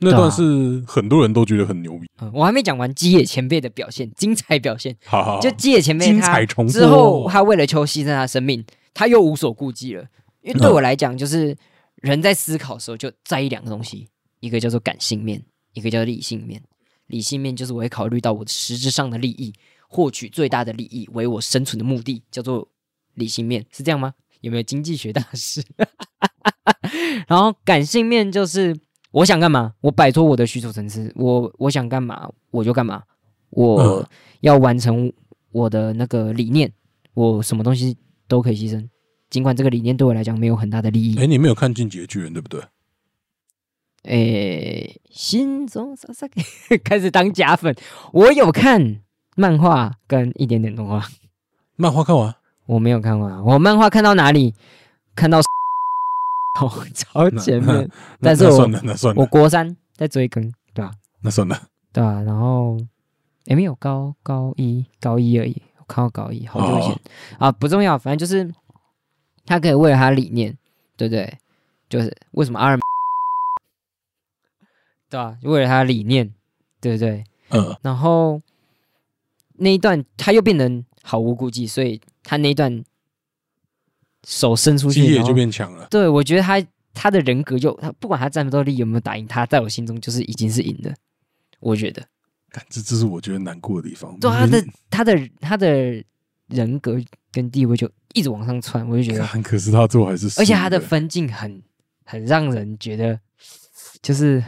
[0.00, 2.06] 那段是很多人都觉得很牛逼。
[2.20, 4.94] 嗯，我还没讲完基野前辈的表现，精彩表现。
[5.06, 10.04] 好好，好就基野前辈精他彩重播之后，他为了秋牺牲他生命，他又无所顾忌了。
[10.42, 11.56] 因为对嗯我来讲，就是
[11.96, 14.06] 人在思考的时候就在意两个东西，
[14.40, 16.62] 一个叫做感性面，一个叫做理性面。
[17.06, 19.54] 理性面就是我会考虑到我实质上的利益，
[19.88, 22.68] 获取最大的利益为我生存的目的，叫做
[23.14, 24.14] 理性面，是这样吗？
[24.42, 25.60] 有没有经济学大师？
[27.26, 28.76] 然后感性面就是
[29.10, 33.02] 我想干嘛，我摆脱我的虚构层次，我我想干嘛我就干嘛，
[33.50, 34.06] 我嗯
[34.42, 35.12] 要完成
[35.50, 36.72] 我的那个理念，
[37.14, 37.96] 我什么东西
[38.28, 38.88] 都可以牺牲，
[39.30, 41.18] 尽管这个理念对我来讲没有很大的利益。
[41.18, 42.62] 哎，你没有看《进击的巨人》对不对？
[44.04, 46.28] 诶，心中傻 傻
[46.84, 47.74] 开始当假粉，
[48.12, 49.02] 我有看
[49.38, 51.00] 漫画跟一点点动画，
[51.76, 52.34] 漫画看完，
[52.66, 53.40] 我没有看完。
[53.44, 54.52] 我漫画看到哪里？
[55.14, 55.38] 看到
[56.60, 57.88] 哦，超前面。
[58.20, 60.42] 但是我算了，那算我，国三在追更，
[60.74, 61.56] 对吧、那算了。
[61.92, 62.76] 对啊，然后
[63.44, 66.92] 也没有高高一高一而已，我看到高一好久以前、
[67.38, 68.52] 哦啊，不重要，反正就是
[69.46, 70.58] 他可以为了他理念，
[70.96, 71.38] 对不对？
[71.88, 72.78] 就是为什么阿尔，
[75.08, 76.34] 对啊，为了他的理念，
[76.80, 77.22] 对不对？
[77.50, 78.42] 嗯，然后
[79.58, 80.70] 那一段他又变得
[81.02, 82.82] 毫无顾忌，所以他那一段
[84.26, 85.86] 手伸出去，基野就变强了。
[85.90, 90.94] 对我觉得他他的人格就他不管他战斗力有没有打赢他，在我心中就是已经是赢的，
[91.60, 92.02] 我觉得。
[92.50, 94.18] 干这这是我觉得难过的地方。
[94.18, 96.04] 对啊他的他的他的
[96.46, 96.98] 人格
[97.30, 101.62] 跟地位就一直往上窜，我就觉得，很可是他最后还是而且他的分镜很
[102.04, 103.20] 很让人觉得
[104.00, 104.42] 就是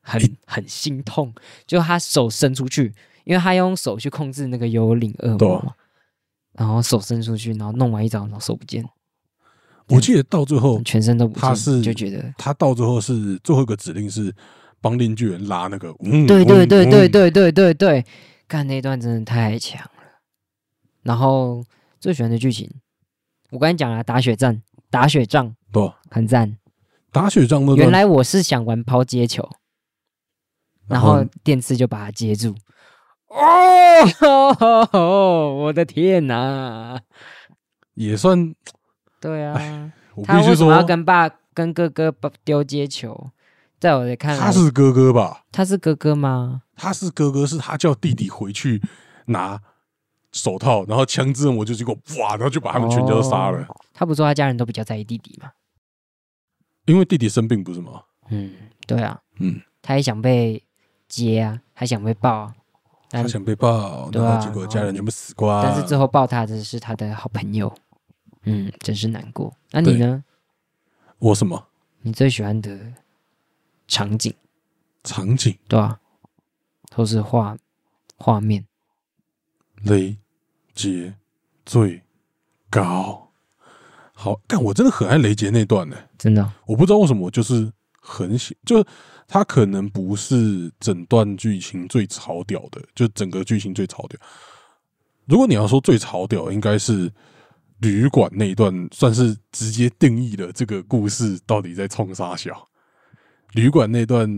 [0.00, 1.34] 很很心痛，
[1.66, 2.94] 就他手伸出去，
[3.30, 5.72] 因为他用手去控制那个幽灵恶魔嘛，
[6.54, 8.84] 然后手伸出去，然后弄完一招，然后手不见，
[9.86, 14.34] 我记得到最后，全身都不见，他是就觉得，他到最后是最后一个指令是
[14.80, 18.04] 帮链巨人拉那个，嗯，对对对对对对对对，
[18.48, 19.90] 干那段真的太强了。
[21.04, 21.64] 然后
[22.00, 22.68] 最喜欢的剧情，
[23.50, 26.56] 我刚才讲了，打雪战，打雪仗对，很赞。
[27.12, 29.48] 打雪仗那段，原来我是想玩抛接球，
[30.88, 32.56] 然后电刺就把它接住。
[33.30, 34.88] 哦，
[35.62, 37.00] 我的天哪！
[37.94, 38.54] 也算，
[39.20, 43.30] 对啊，我必须他为什么要，跟爸跟哥哥把丢接球？
[43.78, 45.44] 在我的看来，他是哥哥吧？
[45.50, 46.62] 他是哥哥吗？
[46.76, 48.82] 他是哥哥，是他叫弟弟回去
[49.26, 49.58] 拿
[50.32, 55.50] 手套，然后枪支我就结果哇，然后就把他们全家都杀了，他不是说他家人都比较在意弟弟吗？
[56.86, 58.02] 因为弟弟生病不是吗？
[58.30, 58.52] 嗯，
[58.86, 60.62] 对啊，嗯，他也想被
[61.08, 62.59] 接啊，还想被抱啊，但
[63.10, 67.72] 他想被抱，对啊然后结果家人全部死光，但是最后抱他的是他的好朋友，
[68.44, 69.52] 嗯，真是难过。
[69.72, 70.22] 那你呢？
[71.18, 71.66] 我什么？
[72.02, 72.78] 你最喜欢的
[73.88, 74.32] 场景，
[75.04, 75.56] 场景？
[75.68, 76.00] 对啊，
[76.94, 77.56] 都是画
[78.16, 78.64] 画面，
[79.82, 80.16] 雷
[80.72, 81.14] 杰
[81.66, 82.02] 最
[82.70, 83.28] 高。
[84.14, 87.70] 好，但我真的很爱雷杰那段呢、真的哦、我不知道为什么，我就是
[88.00, 88.84] 很喜，就
[89.32, 94.18] 他可能不是整段剧情最潮屌的，就整个剧情最潮屌。
[95.26, 97.08] 如果你要说最潮屌，应该是
[97.78, 102.66] 旅馆那一段，算是直接定义了这个故事到底在冲啥小。
[103.52, 104.28] 旅馆那段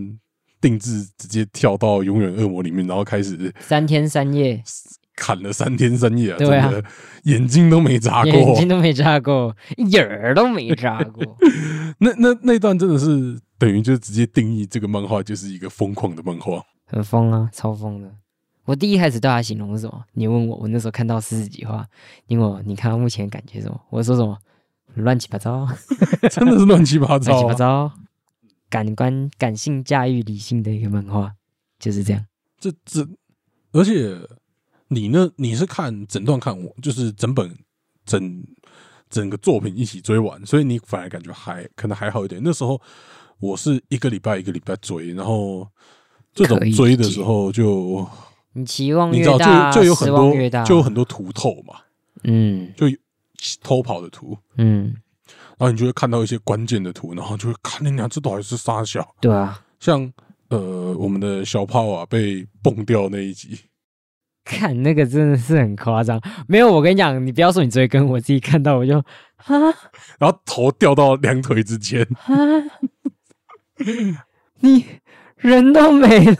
[0.61, 4.63] 定制直接跳到永远恶魔里面，然后开始三天三夜，
[5.17, 6.71] 砍了三天三夜啊，对啊
[7.23, 8.55] 眼睛都没眨过 眼。
[8.57, 11.39] 睛都没眨过，一眼儿都没眨过。
[12.01, 16.61] 那那那段真的是等于就直接定义这个漫画就是一个疯狂的漫画。
[16.85, 18.13] 很疯啊，超疯的。
[18.65, 20.05] 我第一开始对他形容是什么？
[20.15, 21.87] 你问我，我那时候看到四十几话，
[22.27, 23.81] 你问我你看到目前感觉什么？
[23.91, 24.37] 我说什么？
[24.95, 25.65] 乱七八糟，
[26.29, 27.93] 真的是乱七八糟乱七八糟，
[28.69, 31.33] 感官感性驾驭理性的一个漫画，
[31.79, 32.27] 就是这样。
[32.59, 33.09] 这这，
[33.71, 34.19] 而且
[34.89, 35.31] 你呢？
[35.37, 37.57] 你是看整段看我，就是整本
[38.05, 38.45] 整
[39.09, 42.41] 整个作品一起追完，所以你反而感觉还可能还好一点。
[42.45, 42.81] 那时候
[43.43, 45.67] 我是一个礼拜一个礼拜追，然后
[46.33, 48.07] 这种追的时候就
[48.53, 51.75] 你期望你知道越大，就就有很多越大，就有很多图透嘛，
[52.23, 52.73] 嗯。
[52.77, 52.87] 就
[53.61, 54.39] 偷跑的图。
[54.59, 54.95] 嗯，
[55.59, 60.01] 然后你就会看到一些关键的图，然后就会看你俩这到底是啥小，对啊，像
[60.51, 63.59] 呃我们的小炮啊被蹦掉那一集，
[64.45, 66.21] 看那个真的是很夸张。
[66.47, 69.59] 没有，我跟你讲，你不要说你追跟，我自己看到我就啊
[70.21, 72.37] 然后头掉到两腿之间，啊，
[74.61, 74.87] 你
[75.37, 76.37] 人都没了。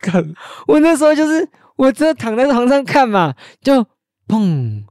[0.00, 0.34] 看
[0.68, 3.86] 我那时候就是我真的躺在床上看嘛，就
[4.28, 4.84] 砰，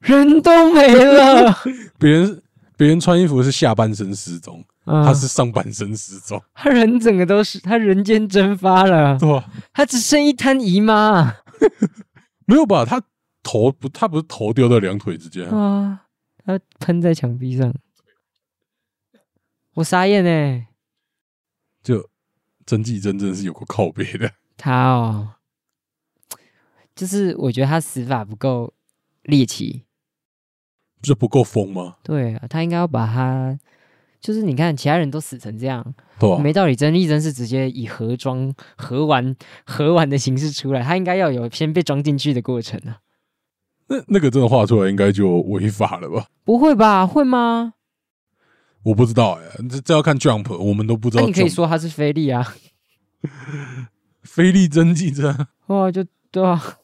[0.00, 1.54] 人都没了。
[1.98, 2.42] 别人
[2.76, 9.44] 别人穿衣服是下半身失踪，啊他是上半身失踪，他人整个都是他人间蒸发了，对吧？
[9.74, 11.34] 他只剩一滩姨妈
[12.46, 12.84] 没有吧？
[12.86, 13.02] 他
[13.42, 16.00] 头不，他不是头丢在两腿之间啊，啊，
[16.46, 17.70] 他喷在墙壁上，
[19.78, 20.66] 我傻眼哎，
[21.84, 22.08] 就
[22.66, 25.34] 曾纪真真的是有个靠背的，他哦，
[26.96, 28.74] 就是我觉得他死法不够
[29.22, 29.84] 猎奇，
[31.00, 31.98] 这不够疯吗？
[32.02, 33.58] 对啊，他应该要把他。
[34.20, 35.94] 就是你看，其他人都死成这样？
[36.42, 36.74] 没道理。
[36.74, 42.98] 曾纪真是直接以盒装、盒玩、盒玩的形式出来，他应该要有先被装进去的过程啊。
[43.86, 46.26] 那那个真的画出来应该就违法了吧？
[46.42, 47.06] 不会吧？
[47.06, 47.74] 会吗？
[48.88, 51.26] 我不知道哎、这这要看 Jump，我们都不知那、道。
[51.26, 52.54] 你可以说他是菲力啊，
[54.22, 56.78] 菲力真纪真哇，就对啊，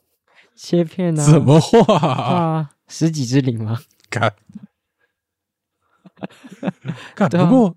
[0.55, 2.09] 切片啊，什么画啊？
[2.09, 2.71] 啊？
[2.89, 3.81] 十几只灵吗？
[4.11, 4.35] 看
[7.15, 7.77] 干 对啊不过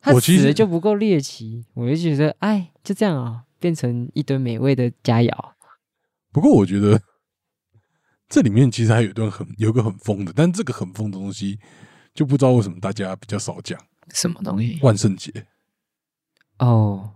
[0.00, 5.30] 他我其实死了就不够猎奇，我就觉得，哎，就这样啊，变成一堆美味的佳肴。
[6.32, 7.00] 不过我觉得
[8.28, 11.58] 这里面其实还有一段很有一个很疯的，但这个很疯的东西
[12.18, 13.78] 就不知道为什么大家比较少讲。
[14.12, 14.76] 什么东西？
[14.82, 15.30] 万圣节，
[16.58, 17.12] 哦，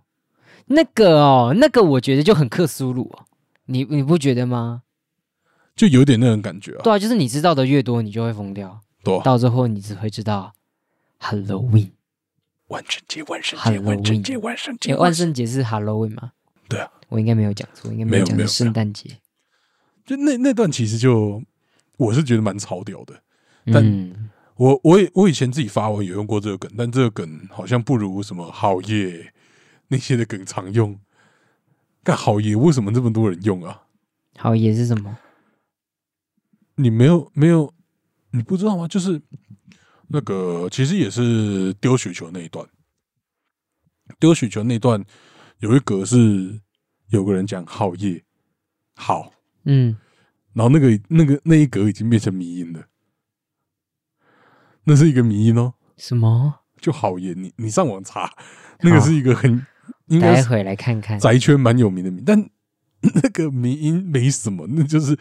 [0.66, 3.26] 那个哦，那个我觉得就很克苏鲁哦，
[3.64, 4.84] 你你不觉得吗？
[5.74, 10.52] 就有点那种感觉啊，对啊，就是你知道的越多，你就会疯掉，对啊到最后你只会知道
[11.18, 11.90] Halloween。
[12.68, 16.30] 万圣节，万圣节万圣节万圣因为万圣节是 Halloween 吗？
[16.68, 19.18] 对啊，我应该没有讲错，应该没有讲圣诞节。
[20.06, 21.42] 就那那段其实就
[21.96, 23.20] 我是觉得蛮超屌的。
[23.66, 29.32] 但嗯，我我也我以前自己发文有用过这个梗，但这个梗好像不如什么好耶
[29.88, 30.98] 那些的梗常用。
[32.02, 33.82] 但好耶为什么这么多人用啊？
[34.36, 35.16] 好耶是什么？
[36.74, 37.72] 你没有没有
[38.30, 38.88] 你不知道吗？
[38.88, 39.20] 就是
[40.08, 42.66] 那个其实也是丢雪球那一段，
[44.18, 45.04] 丢雪球那段
[45.58, 46.60] 有一格是
[47.10, 48.24] 有个人讲好耶
[48.96, 49.32] 好，
[49.64, 49.96] 嗯，
[50.54, 52.84] 然后那个那个那一格已经变成迷音了，
[54.84, 55.74] 那是一个迷音哦。
[55.96, 56.60] 什么？
[56.80, 58.30] 就好言，你你上网查，
[58.80, 59.64] 那个是一个很
[60.08, 61.18] 应该是待会来看看。
[61.18, 62.50] 宅圈蛮有名的名，但
[63.22, 65.16] 那个迷音没什么，那就是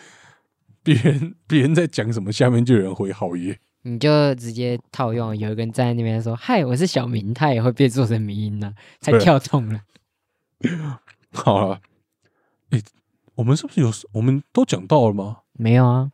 [0.82, 3.60] 别人别人在讲什么，下面就有人回好耶。
[3.84, 9.82] 你就直接套用，有一个人站在那边说：“嗨，我是小明。”他也会被做成迷音呢、才对跳动了。
[11.34, 11.80] 好了，
[12.70, 12.82] 诶、
[13.36, 15.38] 我们是不是有我们都讲到了吗？
[15.54, 16.12] 没有啊，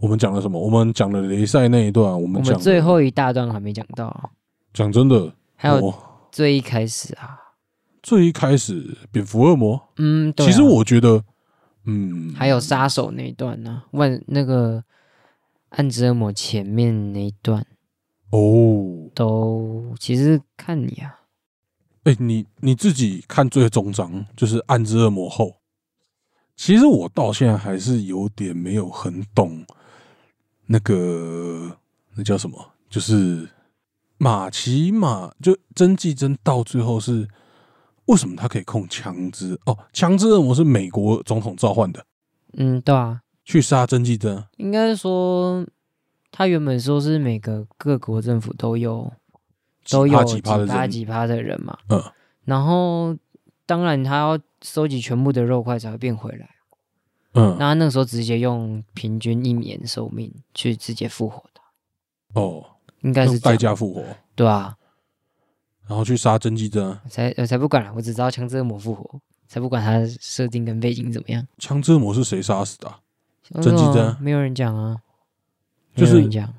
[0.00, 0.58] 我们讲了什么？
[0.58, 4.30] 我们讲了雷赛那一段，我我们讲最后一大段还没讲到，
[4.72, 5.94] 讲真的，还有我
[6.32, 7.38] 最一开始啊，
[8.02, 10.48] 最一开始蝙蝠恶魔，嗯，对啊。
[10.48, 11.22] 其实我觉得，
[11.84, 14.82] 嗯，还有杀手那一段呢、万那个
[15.70, 17.66] 暗之恶魔前面那一段。
[18.30, 21.20] 哦，都其实看你啊，
[22.04, 25.56] 哎、你你自己看最终章就是《暗之恶魔》后，
[26.56, 29.64] 其实我到现在还是有点没有很懂
[30.72, 31.76] 那个
[32.14, 32.56] 那叫什么，
[32.88, 33.48] 就是
[34.18, 37.26] 马奇马就真纪真到最后是
[38.04, 39.58] 为什么他可以控枪支？
[39.66, 42.06] 哦，枪支恶魔是美国总统召唤的，
[42.52, 44.44] 嗯，对啊，去杀真纪真。
[44.58, 45.66] 应该说
[46.30, 49.12] 他原本说是每个各国政府都有
[49.90, 52.00] 都有几趴几趴的人，几趴的人嘛，嗯，
[52.44, 53.16] 然后
[53.66, 56.48] 当然他要收集全部的肉块才会变回来。
[57.32, 62.64] 嗯，那他那个时候直接用平均一年寿命去直接复活的，哦，
[63.02, 64.76] 应该是代价复活，对啊，
[65.86, 66.98] 然后去杀真姬真。
[67.08, 71.46] 才我才不管了，我只知道枪支恶魔复活，才不管他设定跟背景怎么样。
[71.58, 73.00] 枪支恶魔是谁杀死的啊、
[73.60, 74.96] 真纪真哦没有人讲啊，
[75.94, 76.52] 就是讲。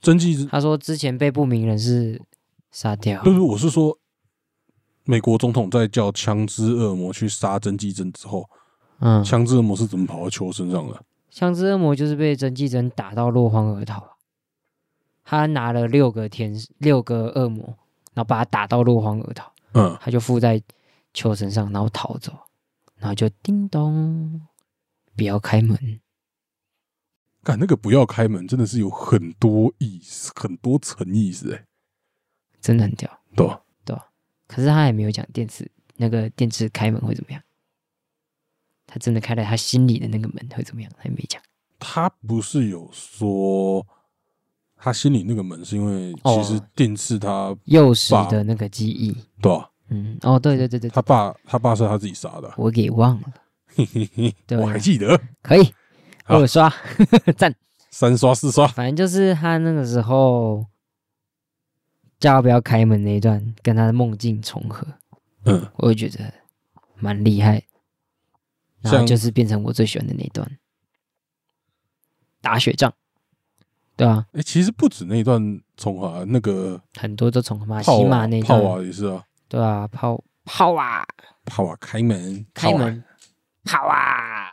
[0.00, 2.22] 真纪真他说之前被不明人士
[2.70, 3.22] 杀掉。
[3.22, 3.98] 不，是，我是说，
[5.04, 8.48] 美国总统在叫枪支恶魔去杀真姬真之后，
[9.00, 11.04] 嗯，枪支恶魔是怎么跑到球身上的？
[11.30, 14.16] 枪支恶魔就是被真纪真打到落荒而逃。
[15.24, 17.64] 他拿了六个天六个恶魔，
[18.14, 20.60] 然后把他打到落荒而逃，嗯，他就附在
[21.12, 22.32] 球身上，然后逃走，
[22.96, 24.40] 然后就叮咚，
[25.16, 26.00] 不要开门。
[27.44, 31.64] 干那个不要开门，真的是有很多意思，很多层意思，哎，
[32.60, 33.20] 真的很屌。
[33.36, 33.62] 对吧？
[34.48, 37.42] 可是他也没有讲电池那个电池开门会怎么样，
[38.88, 41.40] 他真的开了他心里的那个门会怎么样，他也没讲。
[41.78, 43.86] 他不是有说，
[44.76, 49.70] 他心里那个门是因为哦其实电视他幼时的那个记忆，对吧？
[49.90, 53.32] 嗯，哦，对对对对，他爸他爸是他自己杀的，我给忘了，
[53.76, 55.20] 嘿嘿嘿，对我还记得。
[55.42, 55.72] 可以
[56.24, 56.72] 二刷
[57.36, 57.54] 赞。
[57.90, 60.64] 三刷四刷，反正就是他那个时候
[62.20, 64.86] 叫他不要开门那一段，跟他的梦境重合，
[65.46, 66.32] 嗯，我就觉得
[66.96, 67.62] 蛮厉害。
[68.80, 70.58] 然后就是变成我最喜欢的那一段，
[72.40, 72.92] 打雪仗，
[73.96, 81.04] 对啊，哎，其实不止那一段重合啊，那个很多都从马炮西马啊那炮啊也是啊，对啊，炮炮啊，
[81.44, 83.02] 炮啊开门开门，
[83.64, 84.52] 炮啊，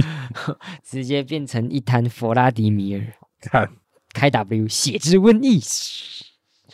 [0.84, 3.06] 直接变成一滩弗拉迪米尔
[3.40, 3.68] 看
[4.12, 5.60] 开 W 血之瘟疫。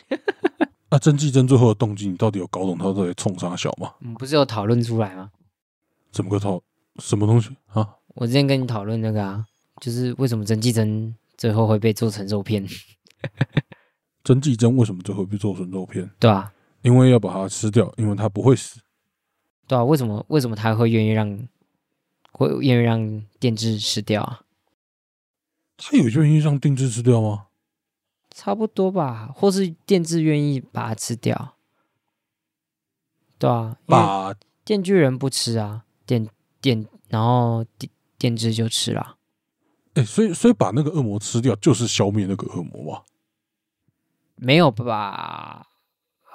[0.89, 3.93] 啊，真纪真最后的动机，你到底有搞懂他到底冲啥小吗？
[3.99, 5.31] 我们不是有讨论出来吗？
[6.11, 6.61] 怎么个套？
[6.99, 7.87] 什么东西啊？
[8.15, 9.45] 我之前跟你讨论那个啊，
[9.79, 12.67] 就是为什么真纪真最后会被做成肉片，
[14.23, 16.09] 真纪真为什么最后被做成肉片？
[16.19, 16.51] 对啊，
[16.81, 18.79] 因为要把它吃掉，因为它不会死。
[19.67, 21.47] 对啊，为什么为什么他会愿意让
[22.31, 24.41] 会愿意让电治吃掉啊？
[25.77, 27.45] 他有愿意让定制吃掉吗？
[28.31, 31.55] 差不多吧，或是电制愿意把它吃掉，
[33.37, 34.33] 对啊，把
[34.65, 36.27] 电锯人不吃啊，电
[36.59, 39.17] 电，然后电电之就吃了，
[39.93, 43.03] 哎、所以所以把那个恶魔吃掉，就是消灭那个恶魔吧。
[44.37, 45.67] 没有吧？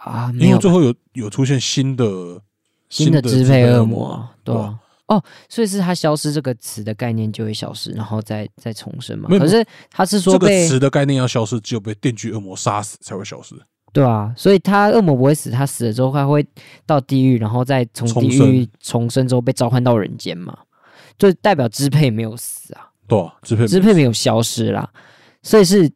[0.04, 2.40] 啊，没有因为最后有有出现新的
[2.88, 4.78] 新的支配恶魔对啊。
[5.06, 9.28] 哦，所以是它消失这个词的概念就会消失，然后再再重生嘛。
[9.28, 13.54] 可是他是说这个词的概念要消失，只有被电锯恶魔杀死才会消失。
[13.93, 16.45] 对啊，所以他恶魔不会死，他死了之后他会
[16.86, 20.57] 到地狱，然后再从地狱重生之后被召唤到人间嘛，
[21.18, 24.88] 就代表支配没有死啊，对啊，支配支配没有消失啦，
[25.43, 25.90] 所以是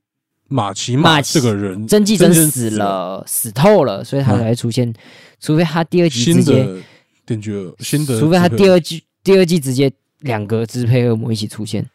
[0.49, 4.93] 马奇马这个人，真纪真真死，了，死透了，所以他才会出现，
[5.41, 6.79] 除非他第二集直接，的
[7.25, 9.91] 电锯恶，新的除非他第二季第二季直接
[10.21, 11.89] 两个支配恶魔一起出现，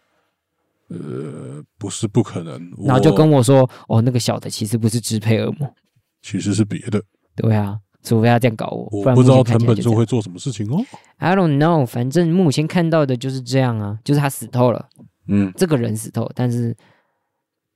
[0.89, 5.73] 呃不是不可能，然后就跟我说，哦，那个小的其实不是支配恶魔，
[6.21, 7.03] 其实是别的，
[7.35, 10.83] 对啊，除非他这样搞我，我不知道藤本树会做什么事情哦。
[11.17, 14.89] I don't know，反正目前看到的就是这样啊，就是他死透了，
[15.27, 16.75] 嗯，这个人死透，但是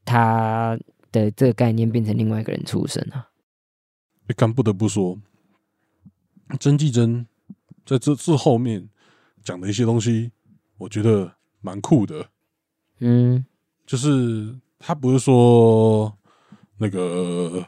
[0.04, 0.78] 他
[1.12, 3.30] 的这个概念变成另外一个人出生啊。
[4.36, 5.20] 但不得不说，
[6.60, 7.26] 曾纪真
[7.86, 8.90] 在这这后面
[9.44, 10.32] 讲的一些东西，
[10.78, 11.32] 我觉得
[11.62, 12.28] 蛮酷的。
[13.00, 13.46] 嗯
[13.86, 16.18] 就是他不是说
[16.78, 17.64] 那个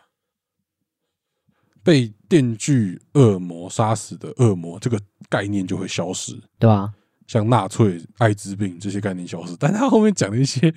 [1.88, 6.92] 被电锯恶魔杀死的恶魔这个概念就会消失，对吧、
[7.28, 10.68] 像纳粹、艾滋病这些概念消失，但他后面讲了一些，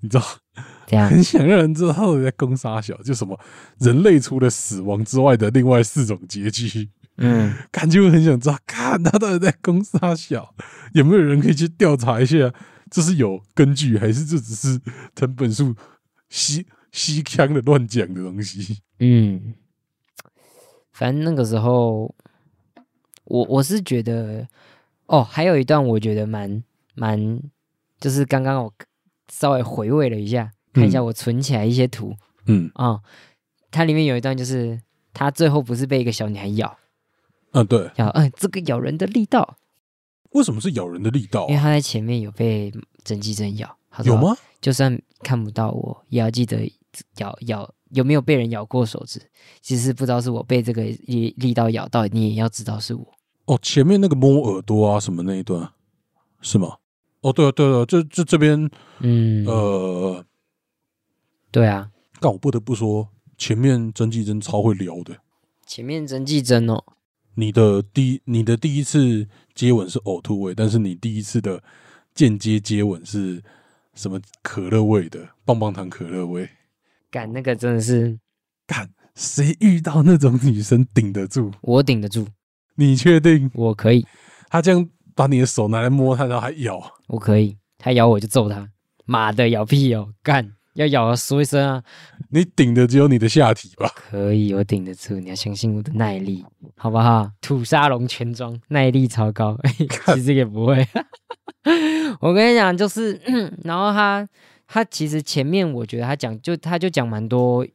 [0.00, 0.24] 你知道，
[0.86, 1.06] 这样？
[1.10, 3.38] 很想让人知道他到底在攻杀小，就什么
[3.78, 6.88] 人类除了死亡之外的另外四种结局，
[7.18, 10.54] 嗯， 感觉我很想知道，看他到底在攻杀小，
[10.94, 12.50] 有没有人可以去调查一下，
[12.90, 14.80] 这是有根据，还是这只是
[15.14, 15.76] 藤本树
[16.30, 18.78] 西西腔的乱讲的东西？
[19.00, 19.52] 嗯，
[20.94, 22.14] 反正那个时候，
[23.24, 24.46] 我我是觉得，
[25.06, 26.62] 哦，还有一段我觉得蛮
[26.94, 27.40] 蛮，
[28.00, 28.72] 就是刚刚我
[29.28, 32.14] 稍微回味了一下，看一下我存起来一些图
[32.46, 33.00] 嗯啊、
[33.70, 34.80] 它里面有一段就是
[35.12, 36.78] 他最后不是被一个小女孩咬
[37.52, 39.56] 嗯，对，咬，嗯、这个咬人的力道，
[40.30, 41.48] 为什么是咬人的力道、啊？
[41.48, 42.72] 因为他在前面有被
[43.02, 44.16] 真纪真咬，有？
[44.16, 44.36] 吗？
[44.60, 46.70] 就算看不到我，也要记得
[47.18, 49.20] 咬咬有没有被人咬过手指。
[49.60, 53.06] 其实不知道是我被这个力力道咬到，你也要知道是我。
[53.46, 55.70] 哦，前面那个摸耳朵啊什么那一段
[56.40, 56.76] 是吗？
[57.20, 58.70] 哦，对啊，对啊，这这这边
[59.00, 60.24] 嗯，呃，
[61.50, 61.90] 对啊，
[62.20, 65.16] 但我不得不说，前面曾纪真超会聊的。
[65.66, 66.84] 前面曾纪真哦，
[67.34, 71.62] 你的第你的第一次接吻是呕吐味，但是你第一次的
[72.14, 73.42] 间接接吻是
[73.94, 76.48] 什么可乐味的棒棒糖可乐味？
[77.14, 78.18] 干那个真的是
[78.66, 81.52] 干，谁遇到那种女生顶得住？
[81.62, 82.26] 我顶得住，
[82.74, 83.48] 你确定？
[83.54, 84.04] 我可以，
[84.48, 87.56] 他这样把你的手拿来摸她，然后还咬，我可以。
[87.78, 88.68] 他咬我就揍他，
[89.04, 91.84] 妈的咬屁哦，干要咬啊说一声啊，
[92.30, 93.88] 你顶的只有你的下体吧？
[93.94, 95.14] 可以，我顶得住。
[95.20, 96.44] 你要相信我的耐力，
[96.76, 97.30] 好不好？
[97.40, 99.56] 土沙龙全装，耐力超高。
[100.12, 100.84] 其实也不会。
[102.18, 103.14] 我跟你讲，就是，
[103.62, 104.26] 然后他
[104.66, 107.66] 他其实前面我觉得他讲就他就讲蛮多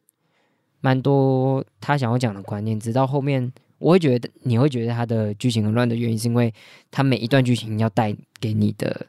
[0.81, 6.53] 蛮多他想要讲的观念，直到后面我会觉得你会觉得他的剧情很乱的原因，是因为
[6.91, 9.07] 他每一段剧情要带给你的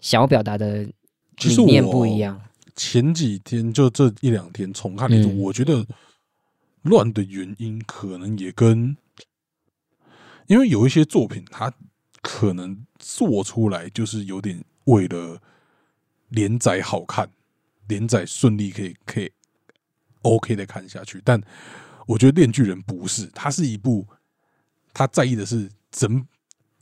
[0.00, 2.40] 想要表达的理念不一样。
[2.74, 5.86] 前几天就这一两天重看了一种，嗯我觉得
[6.82, 8.96] 乱的原因可能也跟，
[10.46, 11.72] 因为有一些作品它
[12.20, 15.40] 可能做出来就是有点为了
[16.28, 17.28] 连载好看，
[17.88, 19.30] 连载顺利可以可以
[20.22, 21.40] OK 的看下去，但
[22.06, 24.06] 我觉得《链锯人》不是，它是一部
[24.92, 26.26] 他在意的是整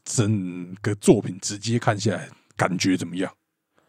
[0.04, 3.32] 整个作品直接看下来感觉怎么样。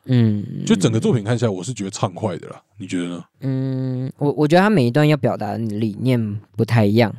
[0.05, 2.61] 嗯，就整个作品看下来，我是觉得畅快的啦。
[2.77, 3.25] 你觉得呢？
[3.39, 7.15] 嗯，我我觉得他每一段要表达的理念不太一样。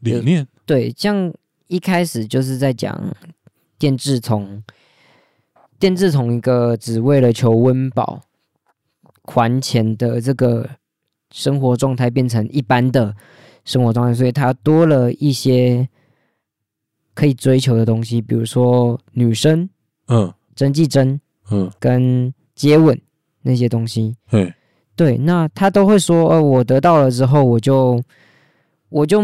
[0.00, 1.32] 理念对，像
[1.66, 3.16] 一开始就是在讲
[3.78, 4.62] 电智从
[5.80, 8.20] 电治从一个只为了求温饱
[9.24, 10.68] 还钱的这个
[11.32, 13.16] 生活状态，变成一般的
[13.64, 15.88] 生活状态，所以他多了一些
[17.14, 19.68] 可以追求的东西，比如说女生、
[20.06, 20.32] 嗯。
[20.56, 21.18] 真纪真
[21.50, 23.00] 嗯，跟接吻
[23.40, 24.14] 那些东西。
[24.30, 24.52] 嗯，
[24.94, 28.02] 对，那他都会说，呃，我得到了之后，我就
[28.90, 29.22] 我就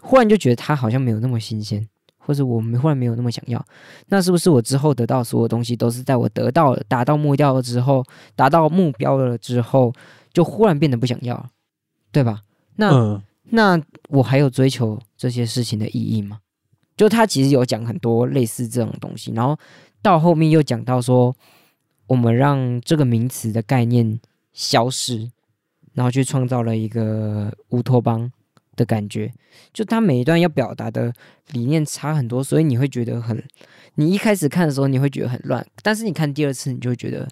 [0.00, 1.86] 忽然就觉得他好像没有那么新鲜，
[2.24, 3.64] 或者我们忽然没有那么想要，
[4.06, 8.04] 那是不是我之后得到所有东西都是在我得到了达到目标了之后，
[8.36, 9.92] 达到目标了之后，
[10.32, 11.46] 就忽然变得不想要了，
[12.12, 12.42] 对吧？
[12.76, 16.38] 那、嗯，那我还有追求这些事情的意义吗？
[16.96, 19.58] 就他其实有讲很多类似这种东西，然后
[20.00, 21.34] 到后面又讲到说，
[22.06, 24.20] 我们让这个名词的概念
[24.52, 25.30] 消失，
[25.94, 28.30] 然后去创造了一个乌托邦
[28.82, 29.32] 的感觉。
[29.72, 31.12] 就他每一段要表达的
[31.52, 33.40] 理念差很多，所以你会觉得很，
[33.94, 37.28] 你一开始看的时候你会觉得很乱，但是你看第二次你就会觉得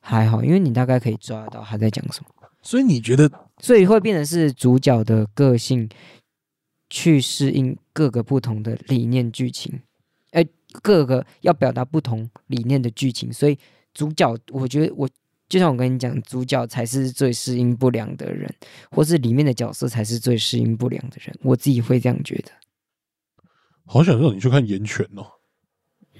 [0.00, 2.26] 还好，因为你大概可以抓得到他在讲什么。
[2.62, 5.88] 所以你觉得所以会变成是主角的个性
[6.90, 9.80] 去适应各个不同的理念剧情，
[10.30, 10.44] 哎，
[10.80, 13.58] 各个要表达不同理念的剧情，所以
[13.94, 15.08] 主角，我觉得我
[15.52, 18.50] 就像我跟你讲，主角才是最适应不良的人，
[18.90, 22.50] 或是里面的角色才是最适应不良的人，我自己会这样觉得。
[23.84, 25.26] 好想让你去看《岩泉》哦，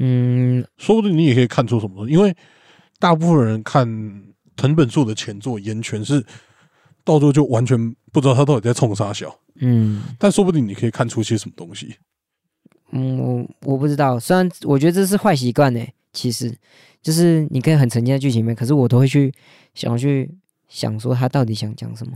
[0.01, 2.37] 嗯，说不定你也可以看出什么东西，因为
[2.99, 3.87] 大部分人看
[4.55, 6.23] 藤本树的前作《岩泉》是
[7.03, 11.97] 到最后就完全不知道他到底在冲啥小，嗯但说不定你可以看出些什么东西。
[12.91, 16.55] 嗯，我我不知道，虽然我觉得这是坏习惯呢，其实
[17.03, 19.35] 就是你可以很沉浸在剧情里面，可是我都会去
[19.75, 20.33] 想要去
[20.69, 22.13] 想说他到底想讲什么。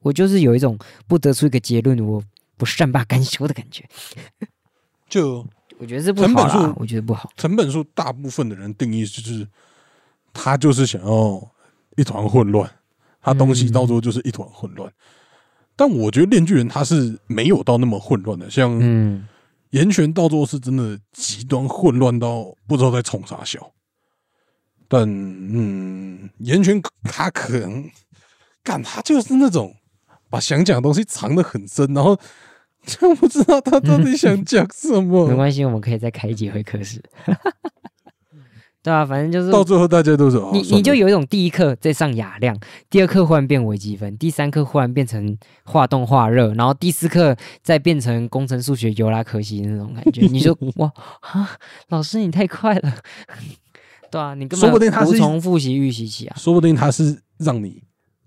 [0.00, 2.22] 我就是有一种不得出一个结论，我
[2.56, 3.84] 不善罢甘休的感觉。
[5.08, 5.46] 就
[5.78, 7.30] 我觉得这不好啦我觉得不好。
[7.36, 9.46] 成本数大部分的人定义就是
[10.32, 11.52] 他就是想要
[11.96, 12.70] 一团混乱，
[13.20, 14.90] 他东西嗯到最后就是一团混乱。
[15.76, 19.26] 但我觉得《链锯人》他是没有到那么混乱的，像嗯，
[19.70, 23.70] 岩泉到最后是真的极端混乱到不知道在冲啥小。
[24.92, 27.88] 但嗯，岩泉他可能
[28.64, 29.76] 干他就是那种
[30.28, 32.18] 把想讲的东西藏得很深，然后
[32.84, 35.36] 就不知道他到底想讲什么 没。
[35.36, 37.00] 关系，我们可以再开一节会客室。
[38.82, 51.58] 对啊，反正就是到最后大家都是哦你你就有一种第一课在上雅量，第二课忽然变微积分，第三课忽然变成化动化热，然后第四课再变成工程数学尤拉可西那种感觉，你就 哇啊，
[51.90, 52.94] 老师你太快了，
[54.10, 57.82] 对啊，你根本说不定他是无从复习预习起啊，说不定他是让你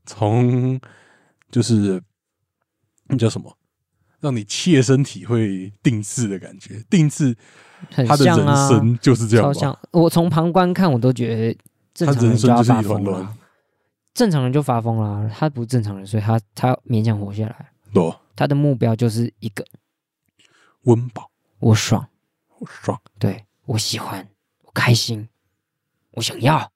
[0.05, 0.79] 从
[1.51, 2.01] 就是
[3.07, 3.57] 那叫什么，
[4.19, 7.35] 让你切身体会定制的感觉，定制
[7.91, 9.53] 很他的人像啊，生就是这样吧。
[9.53, 9.79] 超像。
[9.91, 11.57] 我从旁观看，我都觉得
[11.93, 13.37] 正常人就是发疯了一团乱，，
[14.13, 19.65] 正常人就发疯了，他不正常人，所以他他勉强活下来，对，他的目标就是一个
[20.83, 21.29] 温饱，
[21.59, 22.07] 我爽。
[22.59, 22.99] 我爽。
[23.19, 24.25] 对我喜欢，
[24.63, 25.27] 我开心，
[26.13, 26.71] 我想要，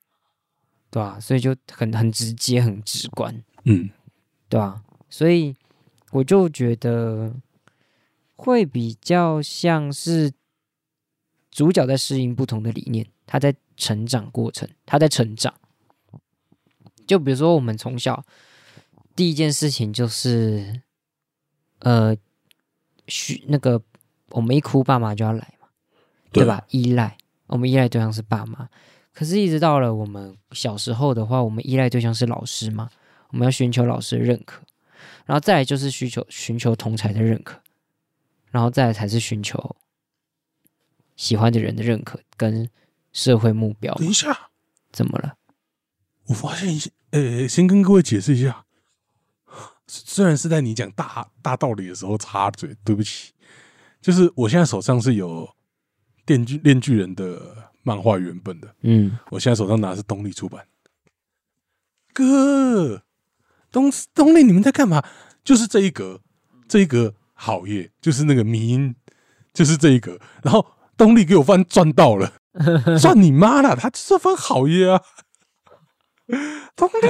[0.92, 3.90] 对吧、所以就很很直接，很直观，嗯，
[4.50, 5.56] 对吧、所以
[6.12, 7.34] 我就觉得
[8.36, 10.32] 会比较像是
[11.52, 15.54] 主角在适应不同的理念，他在成长过程，他在成长。
[17.06, 18.26] 就比如说，我们从小
[19.16, 20.82] 第一件事情就是，
[21.80, 22.16] 呃，
[23.08, 23.82] 需那个
[24.30, 25.54] 我们一哭，爸妈就要来。
[26.30, 26.64] 对吧？？
[26.70, 27.18] 依赖，
[27.48, 28.70] 我们依赖对象是爸妈，
[29.18, 32.88] 可是，一直到了我们小时候的话，我们依赖对象是老师嘛，
[33.30, 34.62] 我们要寻求老师的认可，
[35.26, 37.60] 然后再来就是需求寻求同才的认可，
[38.52, 39.76] 然后再来才是寻求
[41.16, 42.70] 喜欢的人的认可跟
[43.12, 43.92] 社会目标。
[43.96, 44.52] 等一下，
[44.92, 45.38] 怎么了？
[46.28, 48.66] 我发现一些，呃、先跟各位解释一下，
[49.88, 53.34] 虽然是在你讲大大道理的时候插嘴，对不起，
[54.00, 55.44] 就是我现在手上是有
[56.24, 60.66] 《电锯炼巨人》的漫画原本的，嗯，我现在手上拿的是东立出版。
[62.14, 63.04] 哥，
[63.72, 65.02] 东东立，你们在干嘛？
[65.42, 66.20] 就是这一格，
[66.68, 68.94] 这一格好耶，就是那个迷音，
[69.54, 70.20] 就是这一格。
[70.44, 70.66] 然后
[70.98, 72.34] 东立给我翻赚到了，
[73.00, 73.74] 赚你妈了！
[73.74, 75.02] 他就是翻好耶啊，
[76.76, 77.08] 东立。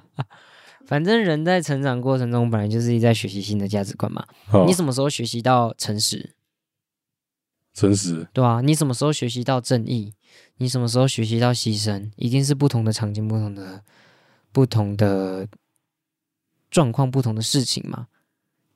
[0.88, 4.24] 反正人在成长过程中本来就是一在学习新的价值观嘛。
[4.66, 6.34] 你什么时候学习到诚实？
[7.78, 10.12] 诚实，对啊，你什么时候学习到正义？
[10.56, 12.10] 你什么时候学习到牺牲？
[12.16, 13.82] 一定是不同的场景、不同的、
[14.50, 15.46] 不同的
[16.70, 18.08] 状况、不同的事情嘛。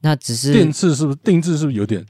[0.02, 2.06] 那只是定制是不是定制是不是有点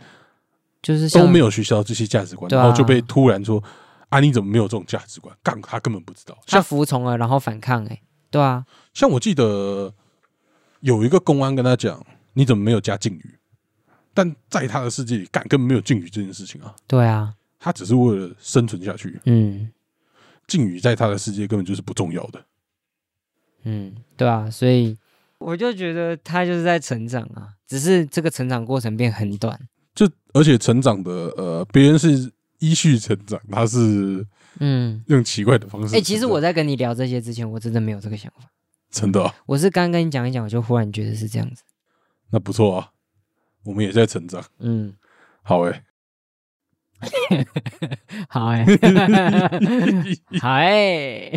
[0.83, 3.63] 就是都没有学习到这些价值观，啊然后就被突然说
[4.11, 5.35] 啊，你怎么没有这种价值观？
[5.43, 6.37] 干，他根本不知道。
[6.47, 9.95] 他服从了，然后反抗、欸，对啊，像我记得
[10.81, 13.39] 有一个公安跟他讲，你怎么没有加敬语？
[14.15, 19.21] 但在他的世界里，干根本没有敬语这件事情啊，对啊，他只是为了生存下去。
[19.27, 19.71] 嗯
[20.49, 22.45] 敬语在他的世界根本就是不重要的。
[23.63, 24.97] 嗯，对啊，所以
[25.39, 29.59] 我就觉得他就是在成长啊，只是这个成长过程变很短。
[29.95, 34.27] 就而且成长的呃，别人是依序成长，他是
[34.59, 36.05] 嗯，用奇怪的方式成哎、长。
[36.05, 38.49] 其实我在跟你聊这些之前，我真的没有这个想法。
[38.91, 41.63] 真的啊、我是刚跟你讲一讲，我就忽然觉得是这样子。
[42.31, 42.92] 那不错啊，
[43.65, 44.43] 我们也在成长。
[44.59, 44.95] 嗯，
[45.43, 45.83] 好 诶、
[48.29, 48.65] 好哎、
[50.41, 51.31] 好哎、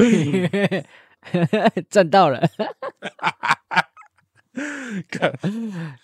[1.89, 2.41] 赚到了。
[5.09, 5.31] 看，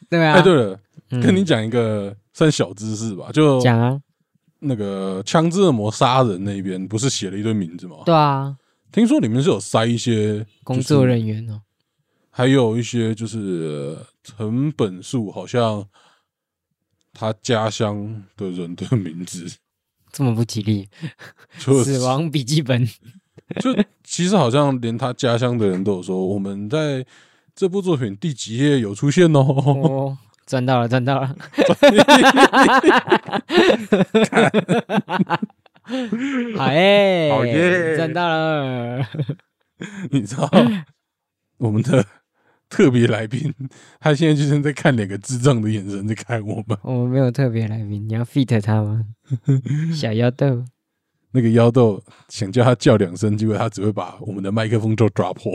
[0.10, 0.80] 对啊，哎，对了，
[1.12, 4.02] 嗯跟你讲一个算小知识吧，就讲啊，
[4.60, 7.98] 那个枪支恶魔杀人那边不是写了一堆名字吗？
[8.06, 8.58] 对啊，
[8.92, 11.62] 听说里面是有塞一些工作，人员哦，
[12.30, 15.86] 还有一些就是呃成本数，好像
[17.14, 19.46] 他家乡的人的名字，
[20.12, 20.90] 这么不吉利，
[21.60, 22.88] 就 死亡笔记本。
[23.60, 27.06] 就其实好像连他家乡的人都有说，我们在
[27.54, 29.42] 这部作品第几页有出现哦。
[29.42, 31.36] 哦，赚到了，赚到了。
[36.56, 39.06] 好耶，好耶赚到了。
[40.12, 40.50] 你知道
[41.58, 42.06] 我们的
[42.72, 43.54] 特别来宾，
[44.00, 46.78] 他现在就是在看两个智障的眼神在看我们。
[46.82, 49.06] 我们没有特别来宾，你要 fit 他吗？
[49.94, 50.64] 小妖豆，
[51.32, 55.52] 那个妖豆想叫他叫两声，结果他只会把我们的麦克风就抓破。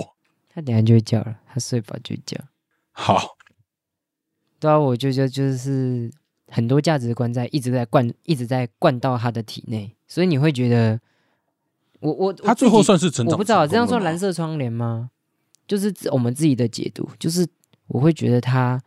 [0.52, 2.38] 他等下就会叫了，他睡饱就会叫。
[2.92, 3.36] 好，
[4.60, 6.10] 对啊，我就觉得就是
[6.48, 11.00] 很多价值观在一直在灌，一直在灌到他的体内，所以你会觉得，
[12.00, 15.10] 我我他最后算是成长我不知道这样算蓝色窗帘吗？
[15.66, 17.46] 就是自我们自己的解读，就是
[17.86, 18.80] 我会觉得他，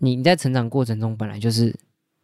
[0.00, 1.74] 你你在成长过程中本来就是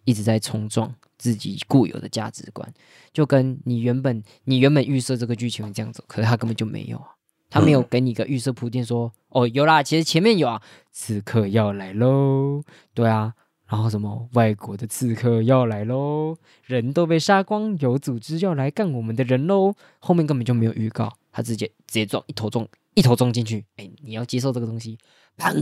[0.05, 2.73] 一直在冲撞自己固有的价值观，
[3.13, 7.09] 就跟你原本你原本预设这个剧情会这样走，可是他根本就没有啊，
[7.51, 10.63] 他没有给你一个预设铺垫说，哦有啦，其实前面有啊，
[10.93, 12.63] 刺客要来喽，
[12.95, 13.35] 对啊。
[13.69, 16.37] 然后什么外国的刺客要来喽，
[16.67, 19.75] 人都被杀光，有组织要来干我们的人喽。
[19.99, 22.65] 后面根本就没有预告，他直接直接撞一头撞
[22.97, 23.65] 一头撞进去。
[23.77, 24.99] 哎，你要接受这个东西，
[25.37, 25.53] 砰！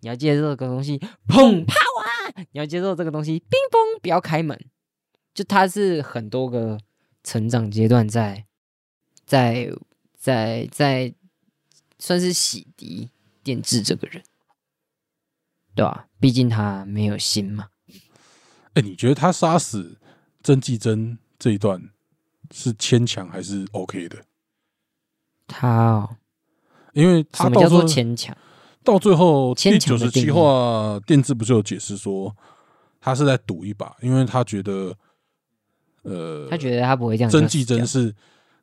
[0.00, 0.98] 你要接受这个东西，
[1.28, 1.64] 砰！
[1.64, 2.44] 啪哇！
[2.52, 4.00] 你要接受这个东西，冰崩！
[4.00, 4.58] 不要开门。
[5.34, 6.78] 就他是很多个
[7.22, 8.46] 成长阶段在
[9.26, 9.68] 在
[10.16, 11.14] 在在
[11.98, 13.08] 算是洗涤
[13.42, 14.22] 电制这个人，
[15.74, 17.68] 对吧、毕竟他没有心嘛。
[18.74, 19.98] 哎、你觉得他杀死
[20.42, 21.90] 曾纪珍这一段
[22.52, 24.24] 是牵强还是 OK 的？
[25.46, 26.16] 他哦，
[26.94, 28.36] 因为他到什么叫做牵强？
[28.82, 32.34] 到最后第九十七话电制不是有解释说，
[33.00, 34.94] 他是在赌一把，因为他觉得，
[36.02, 37.64] 呃，他觉得他不会这样就曾死掉。
[37.64, 38.14] 纪珍是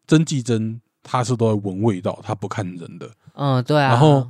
[0.07, 3.09] 曾纪珍，他是都在闻味道，他不看人的。
[3.33, 3.89] 嗯，对啊。
[3.89, 4.29] 然后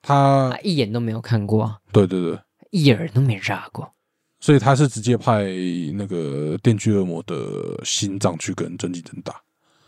[0.00, 2.38] 他他一眼都没有看过啊，对对对，
[2.70, 3.92] 一耳都没眨过。
[4.40, 5.44] 所以他是直接派
[5.92, 9.34] 那个电锯恶魔的心脏去跟曾纪珍打，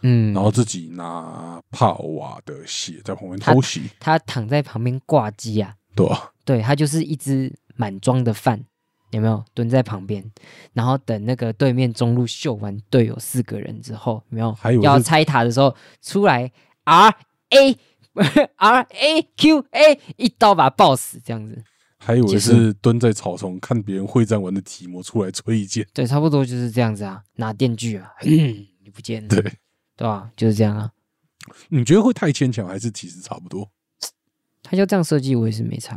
[0.02, 6.32] 嗯，然后自己拿帕瓦的血在旁边偷袭，他躺在旁边挂机啊，对吧？
[6.44, 8.62] 对他就是一只满装的饭，
[9.10, 9.44] 有没有？
[9.54, 10.24] 蹲在旁边，
[10.72, 14.52] 然后等那个对面中路秀完队友四个人之后，有没有？
[14.52, 16.50] 还有要拆塔的时候出来
[16.84, 17.14] R
[17.50, 17.76] A
[18.56, 21.62] R A Q A 一刀把他爆死这样子，
[21.98, 29.52] 还以为是蹲在草丛看别人会战完的提摩出来吹一剑，对，差不多就是这样子啊，拿电锯啊，嗯， 你不见了，对。
[30.02, 30.32] 对吧？
[30.36, 30.90] 就是这样啊，
[31.68, 33.70] 你觉得会太牵强，还是其实差不多？
[34.60, 35.94] 他就这样设计，我也是没差，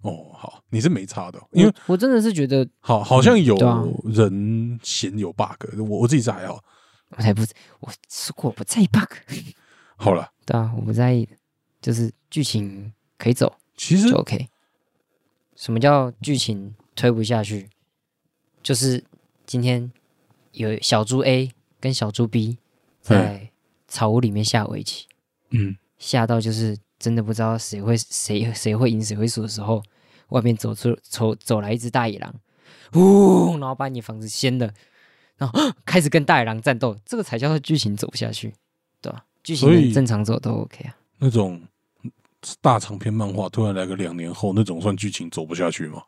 [0.00, 3.54] 哦，好，你是没差的哦，因为我我真的是觉得好好像有
[4.06, 6.64] 人嫌有 bug，我我自己是还好。
[7.10, 7.42] 我才不，
[7.80, 9.12] 我说过我不在意 bug，
[9.96, 11.28] 好了，对啊，我不在意，
[11.82, 14.48] 就是剧情可以走其实就 OK。
[15.54, 17.68] 什么叫剧情推不下去？
[18.62, 19.04] 就是
[19.44, 19.92] 今天
[20.52, 22.56] 有小猪 A 跟小猪 B
[23.04, 23.50] 在
[23.86, 25.06] 草屋里面下围棋，
[25.50, 29.82] 嗯，下到就是真的不知道谁会谁谁会赢谁会输的时候，
[30.30, 32.34] 外面走出走走来一只大野狼，
[32.94, 34.72] 呜，然后把你房子掀了，
[35.36, 38.54] 然后 开始跟大野狼战斗，这个才叫做剧情走不下去，
[39.02, 39.26] 对吧？
[39.42, 40.96] 剧情正常走都 OK 啊。
[41.18, 41.62] 那种
[42.62, 46.02] 大长篇漫画突然来个两年后，那种算剧情走不下去吗？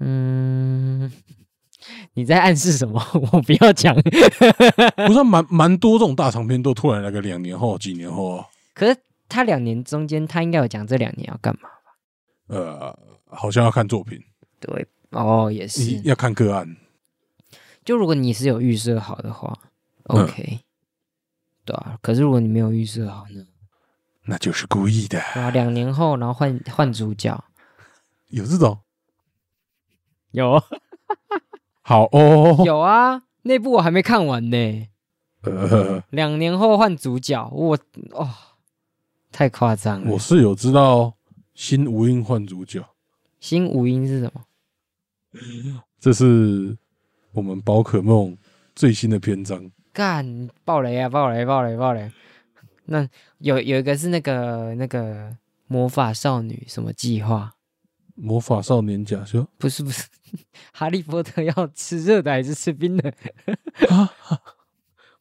[0.00, 1.10] 嗯，
[2.14, 3.00] 你在暗示什么？
[3.32, 3.94] 我不要讲。
[3.94, 8.96] 不是啊蛮蛮多这种大长篇都突然来个两年后、几年后啊，可是
[9.28, 11.96] 他两年中间，他应该有讲这两年要干嘛吧？
[12.48, 14.20] 呃，好像要看作品，
[14.58, 16.00] 对，哦，也你是。
[16.02, 16.76] 要看个案。
[17.84, 19.56] 就如果你是有预设好的话
[20.04, 20.60] 嗯，OK，、
[21.64, 21.98] 对啊。
[22.02, 23.46] 可是如果你没有预设好呢？
[24.24, 27.42] 那就是故意的，对啊，两年后然后换换主角，
[28.28, 28.78] 有这种
[30.32, 30.62] 有
[31.90, 34.86] 好哦，有啊，那部我还没看完呢。
[35.42, 37.76] 呃，两年后换主角，我
[38.12, 38.30] 哦，
[39.32, 40.12] 太夸张了。
[40.12, 41.14] 我是有知道
[41.52, 42.80] 新无印换主角，
[43.40, 44.44] 新无音是什么？
[45.98, 46.78] 这是
[47.32, 48.38] 我们宝可梦
[48.76, 49.68] 最新的篇章。
[49.92, 51.08] 干爆雷啊！
[51.08, 51.44] 爆雷！
[51.44, 51.76] 爆雷！
[51.76, 52.08] 爆雷！
[52.84, 53.04] 那
[53.38, 55.36] 有有一个是那个那个
[55.66, 57.52] 魔法少女什么计划？
[58.14, 60.04] 魔法少年假修不是不是，
[60.72, 63.12] 哈利波特要吃热的还是吃冰的？
[63.88, 64.10] 啊，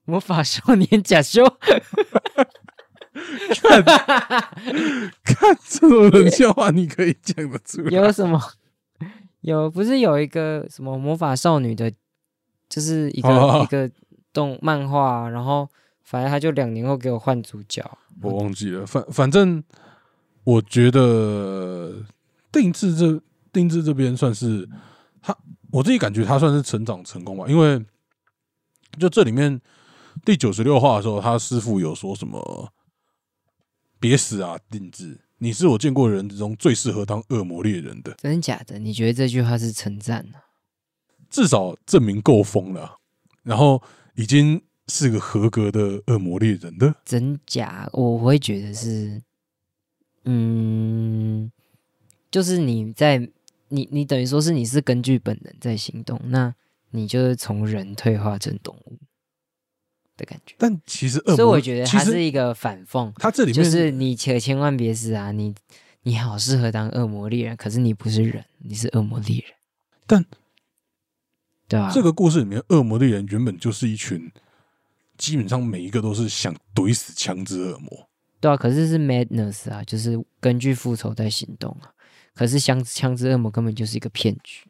[0.06, 1.44] 魔法少年假修，
[3.54, 3.84] 看
[5.24, 7.90] 看这种冷笑话，你可以讲得出来。
[7.92, 8.42] 有什么？
[9.42, 11.92] 有不是有一个什么魔法少女的，
[12.68, 13.90] 就是一个、哦一个
[14.34, 15.70] 动漫画，然后
[16.04, 17.84] 反正他就两年后给我换主角。
[18.22, 19.64] 我忘记了，反反正
[20.44, 22.04] 我觉得
[22.52, 23.22] 定制这
[23.52, 24.68] 定制这边算是
[25.22, 25.38] 他，
[25.72, 27.84] 我自己感觉他算是成长成功吧，因为
[29.00, 29.60] 就这里面
[30.26, 32.74] 第九十六话的时候，他师傅有说什么
[34.00, 38.80] “别死啊，定制，你是我见过的人之中最适合当恶魔猎人的，真的假的？
[38.80, 40.40] 你觉得这句话是称赞呢？
[41.30, 42.98] 至少证明够疯了，
[43.44, 43.82] 然后
[44.16, 46.96] 已经是个合格的恶魔猎人的。
[47.06, 47.88] 真假？
[47.94, 49.22] 我会觉得是，
[50.26, 51.52] 嗯，
[52.32, 53.18] 就是你在
[53.70, 56.54] 你你等于说是你是根据本能在行动，那
[56.92, 58.98] 你就是从人退化成动物
[60.18, 60.56] 的感觉。
[60.58, 65.32] 但其实恶魔，所以我觉得它是一个反讽，它这里面就是你可千万别死啊！
[65.32, 65.54] 你
[66.04, 69.54] 你好适合当恶魔猎人，可是你不是人，你是恶魔猎人。
[70.08, 70.26] 但
[71.68, 74.32] 对啊，这个故事里面，恶魔猎人原本就是一群，
[75.18, 78.10] 基本上每一个都是想怼死枪支恶魔。
[78.40, 81.94] 对啊，可是是 madness 啊，就是根据复仇在行动啊。
[82.40, 84.66] 可是枪枪支恶魔根本就是一个骗局。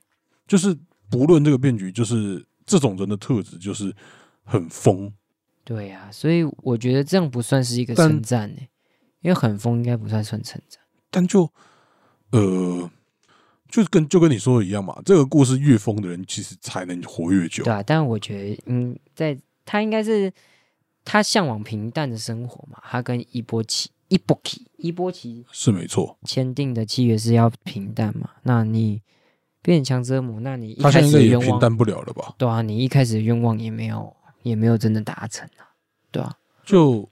[0.47, 0.75] 就是
[1.07, 3.95] 不论这个骗局，就是这种人的特质就是
[4.43, 5.13] 很疯。
[5.63, 8.57] 对呀、所以我觉得这样不算是一个但称赞呢，
[9.21, 10.81] 因为很疯应该不算算称赞。
[11.11, 11.47] 但就
[12.31, 12.89] 呃，
[13.67, 17.71] 就跟就跟你说的一样嘛，这个故事越疯的人，其实才能活越久对。
[17.71, 20.33] 啊，但我觉得，嗯，在他应该是
[21.05, 28.31] 他向往平淡的生活嘛，他跟一波奇、伊波奇、伊波奇是没错，签订的契约是要平淡嘛。
[28.43, 29.01] 那你
[29.61, 32.35] 变成强折磨，那你一他开现在也始的愿望，平淡不了了吧？
[32.37, 35.71] 对啊，你一开始的愿望也没有，也没有真的达成啊，
[36.11, 36.35] 对啊。
[36.65, 37.09] 就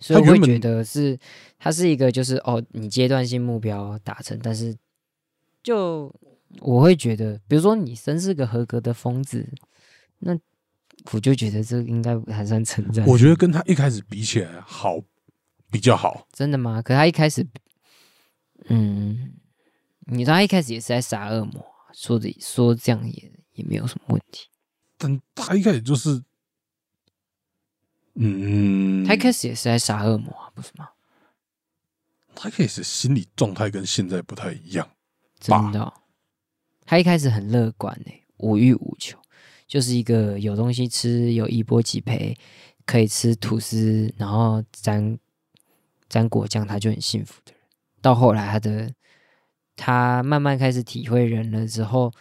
[0.00, 1.18] 所以我会觉得是
[1.58, 4.76] 它是一个就是哦，你阶段性目标达成，但是
[5.62, 6.14] 就
[6.60, 9.46] 我会觉得，比如说你真是个合格的疯子，
[10.20, 10.38] 那
[11.12, 13.06] 我就觉得这应该还算称赞。
[13.06, 14.98] 我觉得跟他一开始比起来好
[15.70, 16.26] 比较好。
[16.32, 16.80] 真的吗？
[16.82, 17.46] 可他一开始，
[18.68, 19.34] 嗯，
[20.06, 24.48] 你知道他一开始也是在杀恶魔，说的说这样也也没有什么问题。
[24.96, 26.22] 但他一开始就是，
[28.14, 30.90] 嗯，他一开始也是在杀恶魔啊，不是吗？
[32.34, 34.88] 他一开始心理状态跟现在不太一样。
[35.40, 35.92] 真的哦、
[36.84, 39.16] 他一开始很乐观诶、无欲无求，
[39.68, 42.36] 就是一个有东西吃，有一波几赔，
[42.84, 45.16] 可以吃吐司，然后沾
[46.08, 47.60] 沾果酱，他就很幸福的人。
[48.00, 48.90] 到后来，他的
[49.76, 52.12] 他慢慢开始体会人了之后，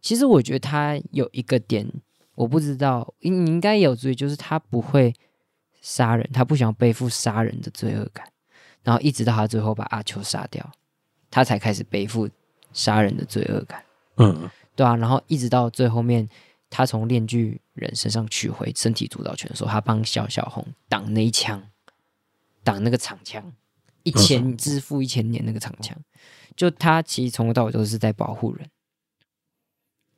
[0.00, 1.90] 其实我觉得他有一个点，
[2.34, 5.14] 我不知道，你你应该有注意，就是他不会
[5.80, 8.26] 杀人，他不想背负杀人的罪恶感，
[8.82, 10.70] 然后一直到他最后把阿秋杀掉，
[11.30, 12.28] 他才开始背负
[12.72, 13.84] 杀人的罪恶感，
[14.16, 16.28] 嗯，对啊，然后一直到最后面，
[16.68, 21.62] 他从炼巨人身上取回身体主导权的时候，他帮小小红挡那一枪，
[22.66, 23.52] 挡那个长枪，
[24.02, 25.96] 一千支付一千年那个长枪，
[26.56, 28.68] 就他其实从头到尾都是在保护人，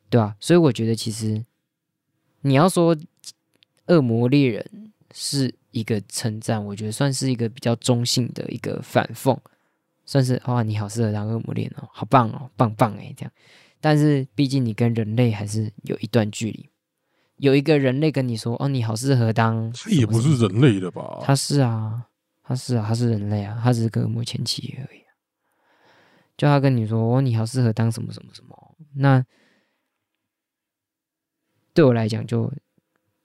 [0.09, 1.45] 对啊，所以我觉得其实
[2.41, 2.97] 你要说
[3.85, 9.37] 恶魔猎人是一个称赞，我觉得算是一个比较中性的一个反讽。
[10.05, 13.31] 算是哇，你好适合当恶魔猎人哦，好棒哦，棒棒哎，这样。
[13.79, 16.67] 但是毕竟你跟人类还是有一段距离。
[17.37, 21.19] 有一个人类跟你说，哦，你好适合当，他也不是人类的吧？
[21.21, 22.08] 他是啊，
[22.49, 25.13] 他是啊，他是人类啊，他只是个恶魔前期而已啊、
[26.35, 29.23] 就他跟你说，哦，你好适合当什么什么什么，那
[31.75, 32.51] 对我来讲就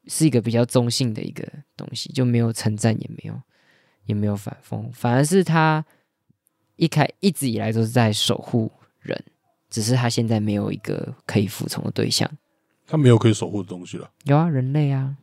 [0.08, 1.42] 是一个比较中性的一个
[1.74, 3.40] 东西，就没有称赞，也没有
[4.04, 5.82] 也没有反讽，反而是他
[6.76, 8.70] 一开一直以来都是在守护
[9.00, 9.18] 人，
[9.70, 12.30] 只是他现在没有一个可以服从的对象。
[12.86, 14.10] 他没有可以守护的东西了。
[14.24, 15.16] 有啊，人类啊，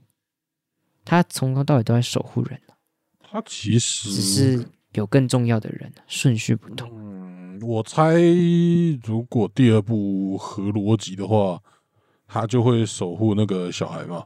[1.06, 2.60] 他从头到尾都在守护人，
[3.32, 6.92] 他其实只是有更重要的人，顺序不同。
[6.94, 8.16] 嗯，我猜
[9.06, 11.62] 如果第二部合逻辑的话，
[12.28, 14.26] 他就会守护那个小孩嘛，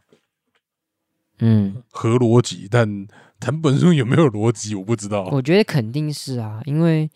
[1.38, 2.68] 嗯，合逻辑。
[2.68, 3.08] 但
[3.40, 5.26] 藤本树有没有逻辑，我不知道。
[5.26, 7.08] 我觉得肯定是啊，因为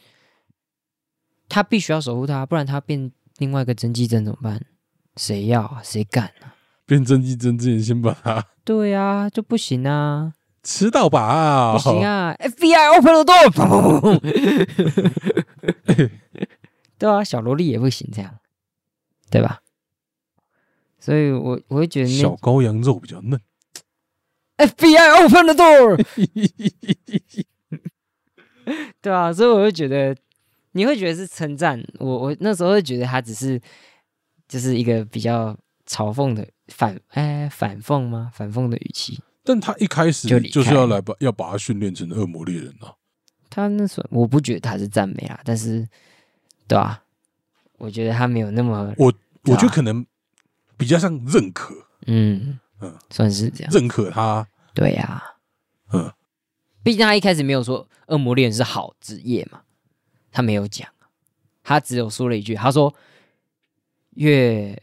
[1.48, 4.64] 他必须要守护他，不然他变另外一个真纪真怎么办？
[5.16, 5.82] 谁要啊？
[5.84, 6.54] 谁敢啊？
[6.86, 10.34] 变真纪真之前，先把他对啊，就不行啊，
[10.72, 11.74] 吃到饱。
[11.74, 14.20] 不行啊！FBI open the door，
[17.00, 18.38] 对啊，小萝莉也不行这样，
[19.32, 19.62] 对吧？
[21.00, 23.42] 所以我我会觉得小羔羊肉比较嫩。
[24.58, 25.98] FBI open the door，
[29.02, 30.16] 对啊，所以我会觉得
[30.74, 33.60] 你会觉得是称赞我，我那时候会觉得他只是
[34.48, 35.58] 就是一个比较
[35.88, 38.30] 嘲讽的反哎反讽吗？
[38.36, 39.20] 反讽的语气。
[39.50, 42.94] 但他一开始就就是要来把要把他训练成恶魔猎人啊。
[43.50, 45.90] 他那时候我不觉得他是赞美啊，但是
[46.68, 47.02] 对啊，
[47.80, 49.12] 我觉得他没有那么我
[49.44, 49.58] 对啊。
[49.58, 50.06] 觉得可能
[50.78, 51.74] 比较像认可，
[52.06, 52.96] 嗯嗯。
[53.10, 53.74] 算是这样。
[53.74, 54.48] 认可他。
[54.76, 55.24] 对呀、
[55.94, 56.14] 嗯，
[56.84, 59.64] 毕竟他一开始没有说恶魔猎人是好职业嘛，
[60.32, 60.88] 他没有讲，
[61.64, 62.94] 他只有说了一句，他说
[64.12, 64.80] 越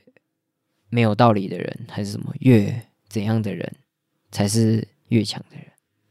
[0.89, 3.73] 没有道理的人还是什么，越怎样的人
[4.37, 5.67] 才是越强的人，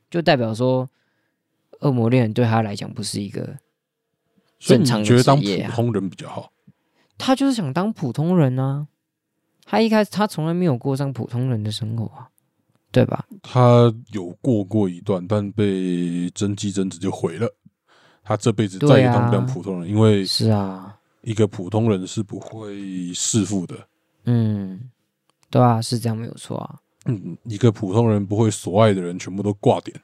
[0.10, 0.90] 就代表说
[1.82, 3.56] 恶魔猎人对他来讲不是一个
[4.58, 6.52] 正常的觉得当职业啊普通人比较好？
[7.20, 8.88] 他就是想当普通人啊。
[9.64, 12.28] 他一开始他从来没有过上普通人的生活啊，
[12.92, 13.28] 对吧？
[13.44, 17.48] 他有过过一段，但被真纪真子就毁了。
[18.24, 23.76] 他这辈子再也当不了普通人，因为是啊，一个普通人是不会弑父的。
[24.24, 24.90] 嗯，
[25.52, 26.80] 对啊，是这样没有错啊。
[27.06, 30.00] 嗯，一个普通人不会所爱的人全部都挂点，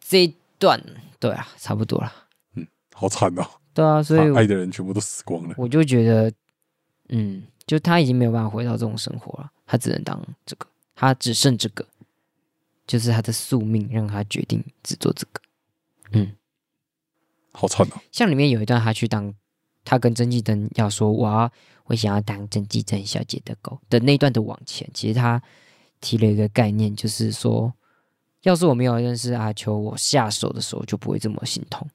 [0.00, 0.82] 这一段
[1.20, 2.12] 对啊，差不多了。
[2.54, 3.50] 嗯好惨啊！
[3.74, 5.54] 对啊，所以他爱的人全部都死光了。
[5.56, 6.32] 我就觉得，
[7.08, 11.86] 嗯，就他已经没有办法回到这种生活了，他只能当这个，他只剩这个，
[12.86, 15.40] 就是他的宿命让他决定只做这个。
[16.12, 16.32] 嗯，
[17.52, 18.02] 好惨啊！
[18.12, 19.34] 像里面有一段，他去当，
[19.84, 21.50] 他跟曾纪灯要说我要
[21.84, 25.42] 我想要当曾纪灯小姐的狗的那一段的往前，其实他
[26.02, 27.72] 提了一个概念，就是说，
[28.42, 31.86] 要是我没有认识阿秋，我下手的时候就不会这么心痛；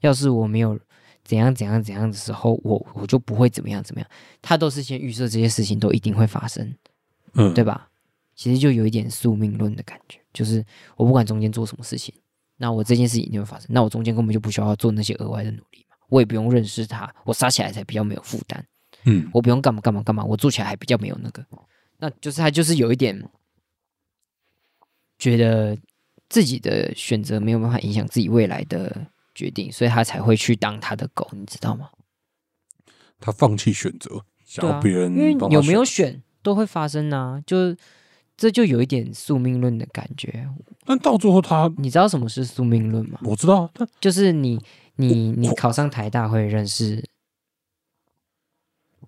[0.00, 0.78] 要是我没有
[1.24, 4.10] 怎样怎样怎样的时候，我我就不会怎么样怎么样。
[4.40, 6.74] 他都是先预设这些事情都一定会发生，
[7.34, 7.88] 嗯，对吧？
[8.34, 10.64] 其实就有一点宿命论的感觉，就是
[10.96, 12.14] 我不管中间做什么事情，
[12.56, 18.64] 那我这件事情一定会发生，那我中间根本就不需要做那些额外的努力嘛，我也不用认识他，我杀起来才比较没有负担，
[19.04, 21.44] 嗯，我不用干嘛干嘛干嘛，我做起来还比较没有那个，
[22.00, 23.28] 那就是他就是有一点
[25.18, 25.78] 觉得
[26.28, 31.90] 自己的选择没有办法影响自己未来的决定，所以他才会去当他的狗，你知道吗？
[33.20, 36.22] 他放弃选择，想要别人因为有没有选？
[36.42, 37.76] 都会发生啊，就
[38.34, 40.48] 这就有一点宿命论的感觉。
[40.86, 43.20] 但到最后他，你知道什么是宿命论吗？
[43.24, 44.58] 我知道，但就是你
[44.96, 47.04] 你你考上台大会认识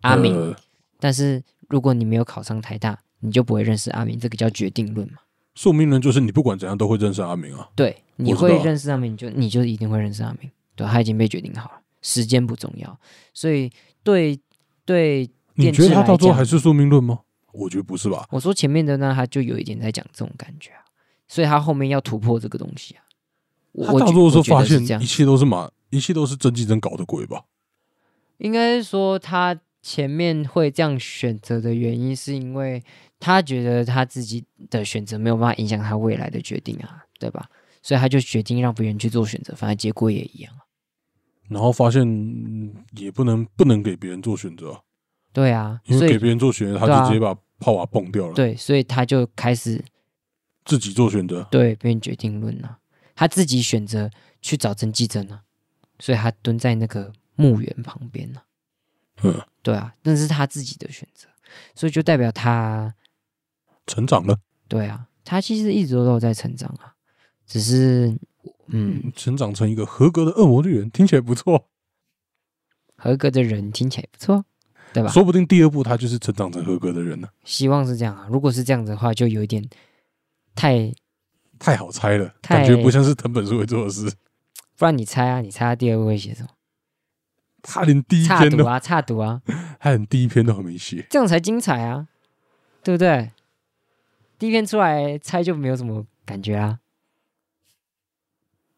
[0.02, 0.54] 阿明，呃
[1.00, 1.42] 但是
[1.72, 5.20] 如果你没有考上台大，你就不会认识阿明，这个叫决定论嘛？
[5.54, 7.66] 宿命论就是你不管怎样都会认识阿明啊。
[7.74, 12.98] 对，你会认识阿明，你就你就一定会认识阿明，对，他已经被决定好了，时间不重要，
[13.32, 14.38] 所以对
[14.84, 17.20] 对，你觉得他到最后还是宿命论吗？
[17.52, 18.26] 我觉得不是吧。
[18.30, 20.84] 我说前面的呢，他就有一点在讲这种感觉啊，
[21.26, 23.04] 所以他后面要突破这个东西啊。
[23.72, 27.44] 我我觉他到最后时候我觉得发现一切都是马，一切都是真纪真搞的鬼吧？
[28.38, 32.82] 应该是说他前面会这样选择的原因，是因为
[33.18, 37.48] 他觉得他自己的选择没有办法影响他未来的决定啊，对吧？
[37.82, 40.62] 所以他就决定让别人去做选择，反正结果也一样啊。
[41.48, 44.80] 然后发现嗯也不能不能给别人做选择啊，
[45.32, 49.84] 对啊，因为给别人做选择，他就直接把炮瓦崩掉了，对，所以他就开始
[50.64, 51.46] 自己做选择。
[51.50, 52.78] 对变决定论啊，
[53.16, 54.08] 他自己选择
[54.40, 55.42] 去找曾纪珍啊，
[55.98, 58.40] 所以他蹲在那个墓园旁边呢、
[59.22, 61.28] 嗯，对啊，那是他自己的选择，
[61.74, 62.94] 所以就代表他
[63.86, 66.94] 成长了，对啊，他其实一直都有在成长啊，
[67.46, 68.08] 只是
[68.68, 71.68] 嗯，嗯，成长成一个合格的恶魔猎人，听起来不错。
[72.96, 74.44] 合格的人听起来不错，
[74.92, 75.10] 对吧？
[75.10, 78.28] 说不定第二部他就是成长成合格的人了，希望是这样啊。
[78.30, 79.62] 如果是这样子的话，就有一点
[80.54, 80.92] 太……
[81.58, 84.12] 太好猜了，感觉不像是藤本树会做的事。
[84.76, 86.48] 不然你猜啊，你猜他第二部会写什么？
[87.62, 89.40] 他连第一篇都，啊，差读啊，
[89.78, 91.06] 他连第一篇都还没写。
[91.08, 92.08] 这样才精彩啊，
[92.82, 93.30] 对不对？
[94.38, 96.80] 第一篇出来猜就没有什么感觉啊。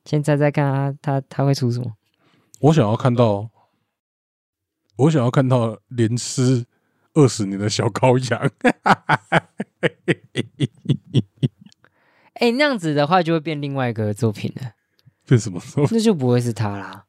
[0.04, 1.94] 先猜猜看啊，他他会出什么？
[2.60, 3.48] 我想要看到，
[4.96, 6.66] 我想要看到连吃
[7.14, 8.50] 二十年的小羔羊。
[12.34, 14.72] 哎、那样子的话就会变另外一个作品了，
[15.24, 15.96] 变什么作品？
[15.96, 17.06] 那就不会是他啦，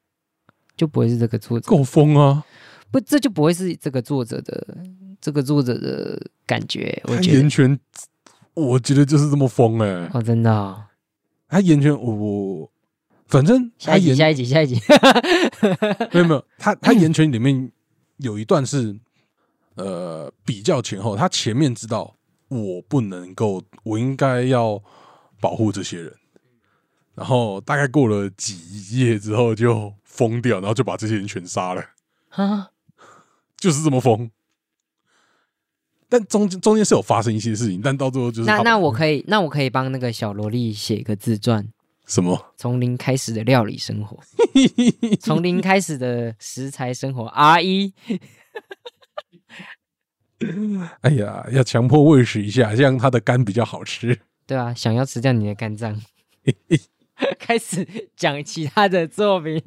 [0.75, 2.43] 就不会是这个作者，够疯啊！
[2.91, 4.77] 不，这就不会是这个作者的
[5.19, 7.79] 这个作者的感觉，我他觉得
[8.53, 10.83] 我觉得就是这么疯哎、哦，真的哦、
[11.49, 12.71] 他言泉，我我
[13.27, 14.79] 反正下一集，下一集，下一集，
[16.13, 17.71] 没有没有，他他言泉里面
[18.17, 18.97] 有一段是
[19.75, 22.15] 呃比较前后，他前面知道
[22.47, 24.81] 我不能够，我应该要
[25.41, 26.13] 保护这些人，
[27.15, 31.83] 然后大概过了几页之后就疯掉，然后就把这些人全杀了，
[32.29, 32.69] 啊，
[33.57, 34.31] 就是这么疯。
[36.07, 41.67] 但中间中间是有发生一些事情，但到最后就是那那我可以，那我可以帮那个小萝莉写个自传，
[42.05, 42.53] 什么？
[42.55, 44.17] 从零开始的料理生活，
[45.19, 47.93] 从零开始的食材生活，R 一，
[51.01, 54.19] 哎呀，要强迫喂食一下，这样他的肝比较好吃。
[54.45, 55.99] 对啊，想要吃掉你的肝脏，
[57.39, 57.85] 开始
[58.15, 59.61] 讲其他的作品，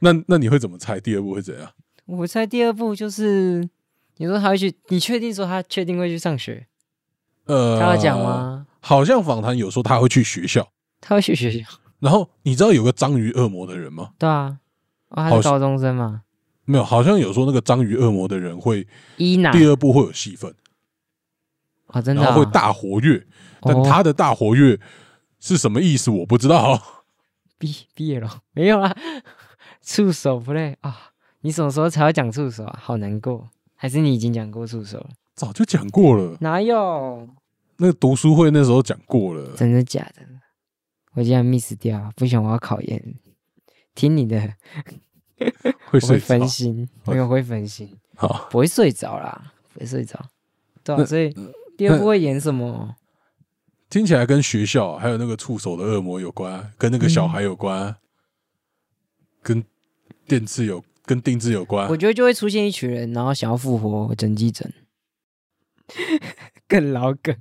[0.00, 1.70] 那那你会怎么猜第二部会怎样？
[2.06, 3.68] 我猜第二部就是
[4.16, 6.66] 你说他会去，你确定说他确定会去上学？
[7.46, 8.18] 呃，他要讲？
[8.18, 8.66] 吗？
[8.80, 10.68] 好像访谈有说他会去学校，
[11.00, 11.66] 他会去学校？
[12.00, 14.10] 然后你知道有个章鱼恶魔的人吗？
[14.18, 14.58] 对啊，
[15.08, 16.22] 哦，他是高中生嘛？
[16.66, 18.86] 没有，好像有说那个章鱼恶魔的人会
[19.16, 20.54] 伊娜第二部会有戏份，
[21.88, 23.26] 哦，真的会大活跃，
[23.64, 24.78] 但哦他的大活跃
[25.40, 26.80] 是什么意思我不知道。
[27.58, 28.94] 毕毕业了 没有啊？
[29.82, 31.10] 触手 play 啊？
[31.40, 32.78] 你什么时候才要讲触手啊？
[32.80, 35.10] 好难过，还是你已经讲过触手了？
[35.34, 37.28] 早就讲过了，哪有？
[37.76, 39.54] 那个读书会那时候讲过了。
[39.56, 40.22] 真的假的？
[41.14, 43.14] 我竟然 miss 掉，不行，我要考研。
[43.94, 44.54] 听你的，
[45.92, 50.18] 我会分心，会没有会分心，好，不会睡着啦，不会睡着。
[50.82, 51.32] 对啊，所以
[51.76, 52.96] 第二部会演什么？
[53.94, 57.94] 听起来跟学校还有那个触手的恶魔有关，跟那个小孩有关，
[59.40, 59.62] 跟
[60.26, 61.88] 电次有跟定制有关。
[61.88, 61.96] 我。
[61.96, 64.68] 觉得就会出现一群人，然后想要复活整基整，
[66.66, 67.36] 更老梗，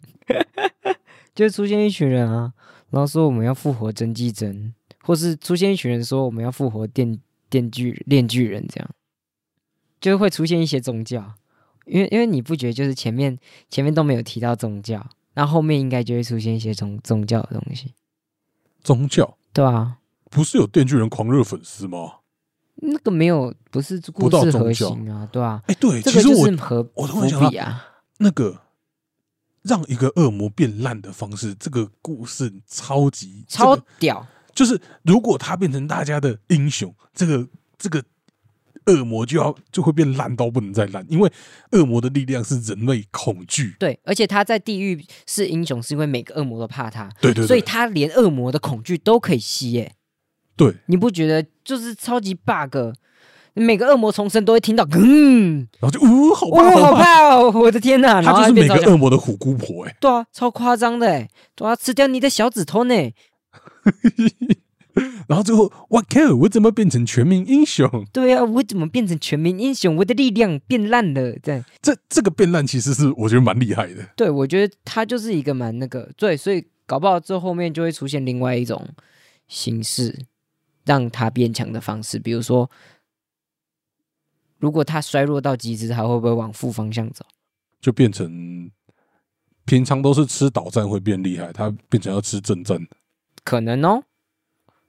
[1.34, 2.54] 就会出现一群人啊，
[2.92, 8.92] 然后说我们要复活真纪真，或是出现一群人说我们要复活电电锯炼巨人，这样，
[10.00, 11.34] 就会出现一些宗教，
[11.88, 13.40] 因为因为你不觉得就是前面
[13.72, 17.94] 前面都没有提到宗教，然后后面应该就会出现一些宗宗教的东西，
[18.84, 19.38] 宗教？
[19.52, 19.98] 对啊，
[20.30, 22.20] 不是有电锯人狂热粉丝吗？
[22.76, 27.86] 那个没有不是故事核心啊，对啊，哎、对，这个就其实我是和我突伏然想到笔啊。
[28.18, 28.62] 那个
[29.62, 38.04] 让一个恶魔变烂的方式，这个故事超级超这个屌，就是如果他变成大家的英雄，这个这个
[38.88, 41.32] 恶魔就要就会变烂到不能再烂，因为
[41.72, 43.76] 恶魔的力量是人类恐惧。
[43.80, 49.94] 对，而且他在地狱是英雄，是因为每个恶魔都怕他，对对对，所以他连恶魔的恐惧都可以吸耶。
[50.56, 52.78] 对，你不觉得就是超级 bug？
[53.56, 57.52] 每个恶魔重生都会听到，嗯，然后就呜，好哇，怕好怕，哦！
[57.54, 58.20] 我的天哪！
[58.20, 62.96] 他就是每个恶魔的虎姑婆哎、对啊，超夸张的哎，对啊，吃掉你的小指头呢。
[65.28, 67.88] 然后最后我靠，我怎么变成全民英雄？
[68.12, 69.96] 对啊，我怎么变成全民英雄？
[69.96, 71.64] 我的力量变烂了，这样。
[71.82, 74.08] 这这个变烂其实是我觉得蛮厉害的。
[74.16, 78.88] 对，我觉得他就是一个蛮那个，对，所以搞不好最后面就会出现另外一种
[79.48, 80.26] 形式，
[80.86, 82.70] 让他变强的方式，比如说，
[84.60, 87.26] 如果他衰弱到极致，他会不会往负方向走？
[87.82, 88.70] 就变成
[89.66, 92.78] 平常都是吃导战会变厉害，他变成要吃正战。
[93.44, 94.04] 可能哦，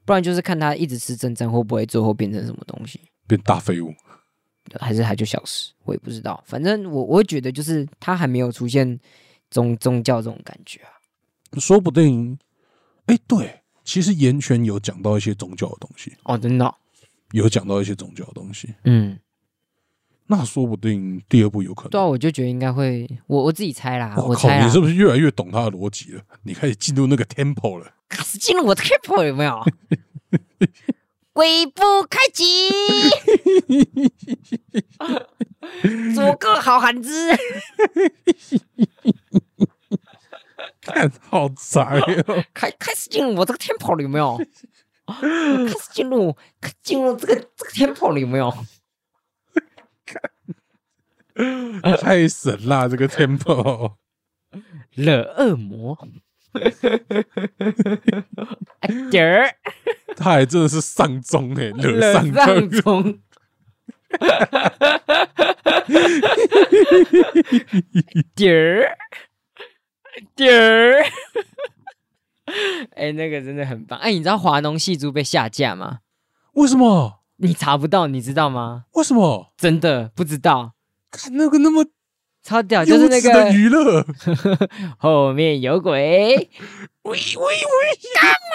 [0.05, 3.94] 不然就是看他一直吃正战会不会最后变成什么东西，变大废物。
[4.80, 6.42] 还是他就消失，我也不知道。
[6.46, 8.98] 反正我我会觉得就是他还没有出现
[9.50, 10.90] 宗宗教这种感觉啊。
[11.61, 12.38] 说不定，
[13.05, 16.74] 哎、对，其实岩泉有讲到一些宗教的东西，哦，真的哦、
[17.32, 19.18] 有讲到一些宗教的东西，嗯，
[20.26, 21.90] 那说不定第二部有可能。
[21.90, 26.22] 对啊，我就觉得应该会，我我自己猜啦，我靠，我猜啦你是，不是越来越懂他的逻辑了？
[26.44, 27.92] 你开始进入那个 temple 了。
[28.08, 29.60] 开始进入我的 temple 有没有？
[31.34, 32.70] 鬼步开启，
[36.14, 37.10] 做个好汉子。
[40.80, 41.80] 看，好宅
[42.28, 42.44] 哦！
[42.54, 44.38] 开开始进入我这个 temple 有没有？
[45.06, 46.36] 开始进入
[46.82, 48.52] 进入这个这个 temple 有没有？
[52.01, 53.95] 太神啦，这个 temple。
[54.95, 55.99] 惹恶魔，
[58.78, 59.57] 哎点儿
[60.16, 62.80] 他还真的是上钟哎、惹惹上上中。
[63.03, 63.18] 中，
[68.37, 68.97] 点儿
[70.37, 71.03] 点儿，
[72.95, 73.99] 哎，那个真的很棒。
[73.99, 75.99] 哎，你知道华农戏珠被下架吗？
[76.53, 77.24] 为什么？
[77.39, 78.85] 你查不到，你知道吗？
[78.93, 79.53] 为什么？
[79.57, 80.73] 真的不知道。
[81.16, 81.86] 看那个那么
[82.42, 84.04] 超屌，就是那个娱乐，
[84.98, 86.50] 后面有鬼，
[87.02, 87.56] 喂喂喂，
[88.14, 88.54] 干嘛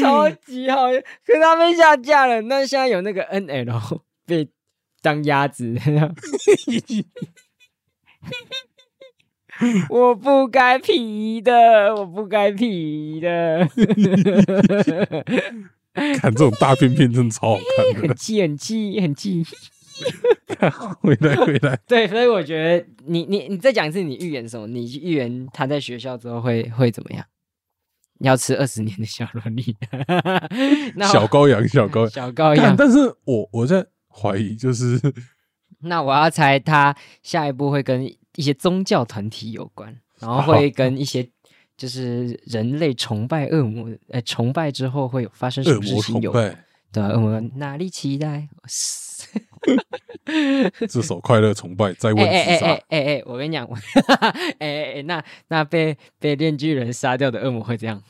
[0.00, 0.88] 超级好，
[1.26, 2.42] 可是他们下架了。
[2.42, 4.48] 那现在有那个 NL 被
[5.02, 5.74] 当鸭子，
[9.90, 13.66] 我不该皮的，我不该皮的。
[16.18, 19.44] 看这种大片片真的超好看 很的，气，很气，很气。
[21.02, 24.66] 回来回来，对，所以我觉得你你你再讲一次，你预言什么？
[24.66, 27.24] 你预言他在学校之后会会怎么样？
[28.20, 29.76] 要吃二十年的小萝莉，
[30.94, 32.74] 那小羔羊小羔羊，小羔羊。
[32.76, 35.00] 但是我我在怀疑，就是
[35.80, 38.04] 那我要猜他下一步会跟
[38.36, 41.26] 一些宗教团体有关，然后会跟一些
[41.80, 46.30] 就是人类崇拜恶魔，呃，崇拜之后会有发生什么事情有？
[46.30, 46.54] 对
[47.02, 48.46] 啊，恶魔哪里期待？
[50.90, 53.74] 这首快乐崇拜再问哎哎哎自杀哎，哎哎，我跟你讲，我
[54.58, 58.02] 哎哎哎，那那被被炼巨人杀掉的恶魔会这样，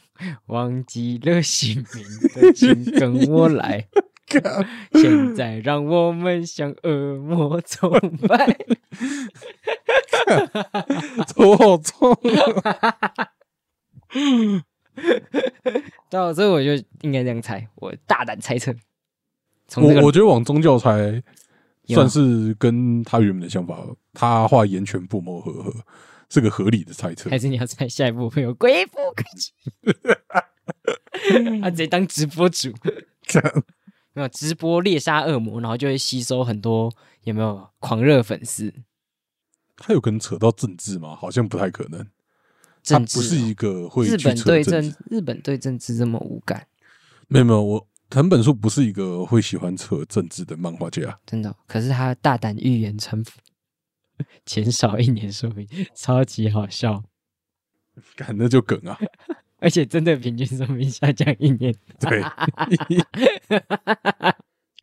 [0.46, 2.04] 忘记了姓名
[2.34, 3.86] 的，请跟我来。
[4.26, 4.42] 干
[4.94, 7.90] 现在让我们向恶魔崇
[8.28, 8.56] 拜。
[11.34, 12.12] 头好痛
[12.62, 13.28] 啊！
[16.10, 18.74] 对啊，所以我就应该这样猜，我大胆猜测。
[19.68, 21.22] 从这个我我觉得往宗教猜，
[21.86, 25.74] 算是跟他原本的想法，他画岩泉不谋而合，
[26.28, 27.38] 是个合理的猜测还。
[27.38, 29.52] 是你要猜下一步会有鬼父可期？
[31.62, 32.72] 他直接当直播主，
[33.22, 33.62] 这样
[34.12, 36.92] 没有直播猎杀恶魔，然后就会吸收很多
[37.22, 38.72] 有没有狂热粉丝？
[39.76, 41.14] 他有可能扯到政治吗？
[41.14, 42.06] 好像不太可能。
[42.84, 46.66] 他政治哦不是一个会日本对政日本对政治这么无感，
[47.28, 51.18] 没有没有，我藤本树不是一个会喜欢扯政治的漫画家。
[51.26, 51.56] 真的哦。
[51.66, 53.30] 可是他大胆预言川普
[54.44, 57.02] 减少一年寿命，超级好笑，
[58.16, 58.98] 干那就梗啊，
[59.58, 61.74] 而且真的平均寿命下降一年。
[62.00, 62.22] 对。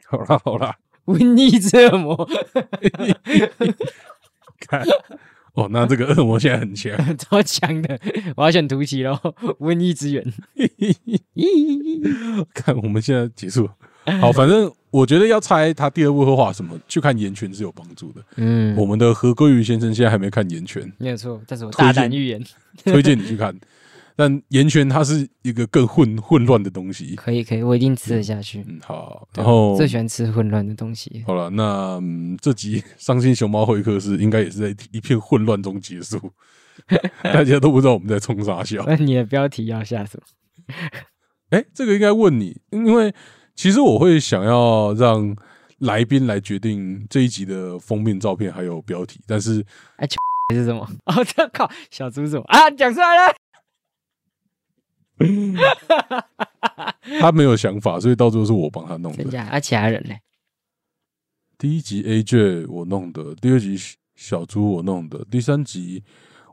[0.09, 2.25] 好啦好啦，瘟疫折磨
[4.59, 4.85] 看
[5.57, 6.95] 哦，那这个恶魔现在很强。
[7.17, 7.99] 超强的，
[8.37, 9.13] 我要选突奇喽！
[9.59, 10.23] 瘟疫之源，
[12.53, 13.67] 看我们现在结束，
[14.21, 18.21] 好，反正我觉得要猜他第二部会画什么，去看《岩泉》是有帮助的。
[18.35, 22.39] 嗯我们的何归宇先生现在还没看《岩泉没有错，但是我大胆预言，》，
[22.85, 23.53] 推荐你去看。
[24.17, 27.15] 但《岩泉》它是一个更混混乱的东西。
[27.15, 28.65] 可以可以，我一定吃得下去。
[28.67, 36.19] 嗯，好，然后最喜欢吃混乱的东西，好了，那、嗯、这集伤心熊猫会客室应该也是在一片混乱中结束，
[37.21, 38.83] 大家都不知道我们在冲啥笑。
[38.89, 40.75] 那你的标题要下什么？
[41.51, 43.13] 哎、这个应该问你，因为
[43.55, 45.35] 其实我会想要让
[45.77, 49.63] 来宾来决定这一集的封面照片还有标题，但是
[49.97, 50.85] 还是什么？
[51.05, 52.69] 哦，这靠，小猪什么啊？
[52.71, 53.35] 讲出来了，
[57.19, 59.39] 他没有想法，所以到最后是我帮他弄的。
[59.39, 60.13] 啊，其他人呢？
[61.57, 63.75] 第一集 AJ 我弄的，第二集
[64.15, 66.03] 小猪我弄的，第三集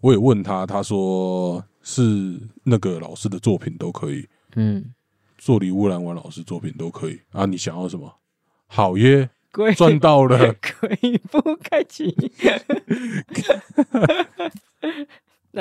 [0.01, 4.27] 我也问他，他说是那个老师的作品都可以，
[4.57, 4.95] 嗯，
[5.37, 7.45] 做礼物兰玩老师作品都可以啊。
[7.45, 8.21] 你想要什么？
[8.67, 10.55] 好耶，鬼赚到了。
[10.81, 12.11] 鬼不开启，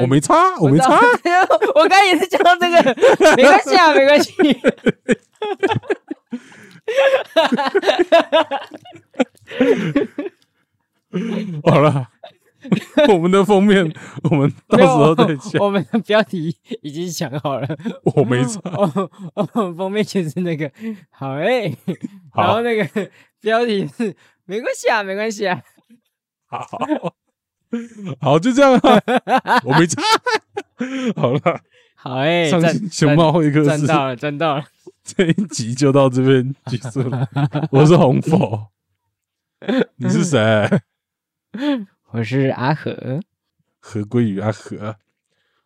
[0.02, 1.00] 我没差，我没差。
[1.00, 1.48] 知道。
[1.76, 2.82] 我刚才也是讲到这个，
[3.38, 4.34] 没关系啊，没关系。
[11.64, 12.08] 好了，
[13.10, 13.94] 我们的封面
[14.24, 15.64] 我们到时候再讲。
[15.64, 17.68] 我们的标题已经想好了，
[18.16, 19.46] 我没差，哦，哦，
[19.78, 20.72] 封面就是那个
[21.12, 21.66] 好哎、
[22.34, 23.10] 然好后那个
[23.42, 24.16] 标题是
[24.46, 25.62] 没关系啊，没关系啊，
[26.48, 26.68] 好，
[28.22, 29.02] 好，就这样啊。
[29.66, 30.02] 我没差。
[31.16, 31.62] 好了，
[31.96, 32.50] 好哎、
[32.92, 34.66] 熊猫会客室赚到了，赚到了，
[35.04, 37.28] 这一集就到这边结束了。
[37.72, 38.70] 我是红佛，
[39.96, 40.70] 你是谁？
[42.12, 43.20] 我是阿和，
[43.80, 44.98] 何归于阿和。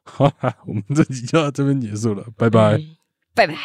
[0.03, 2.79] 好了，我们这集就到这边结束了，拜拜。
[3.33, 3.55] 拜拜。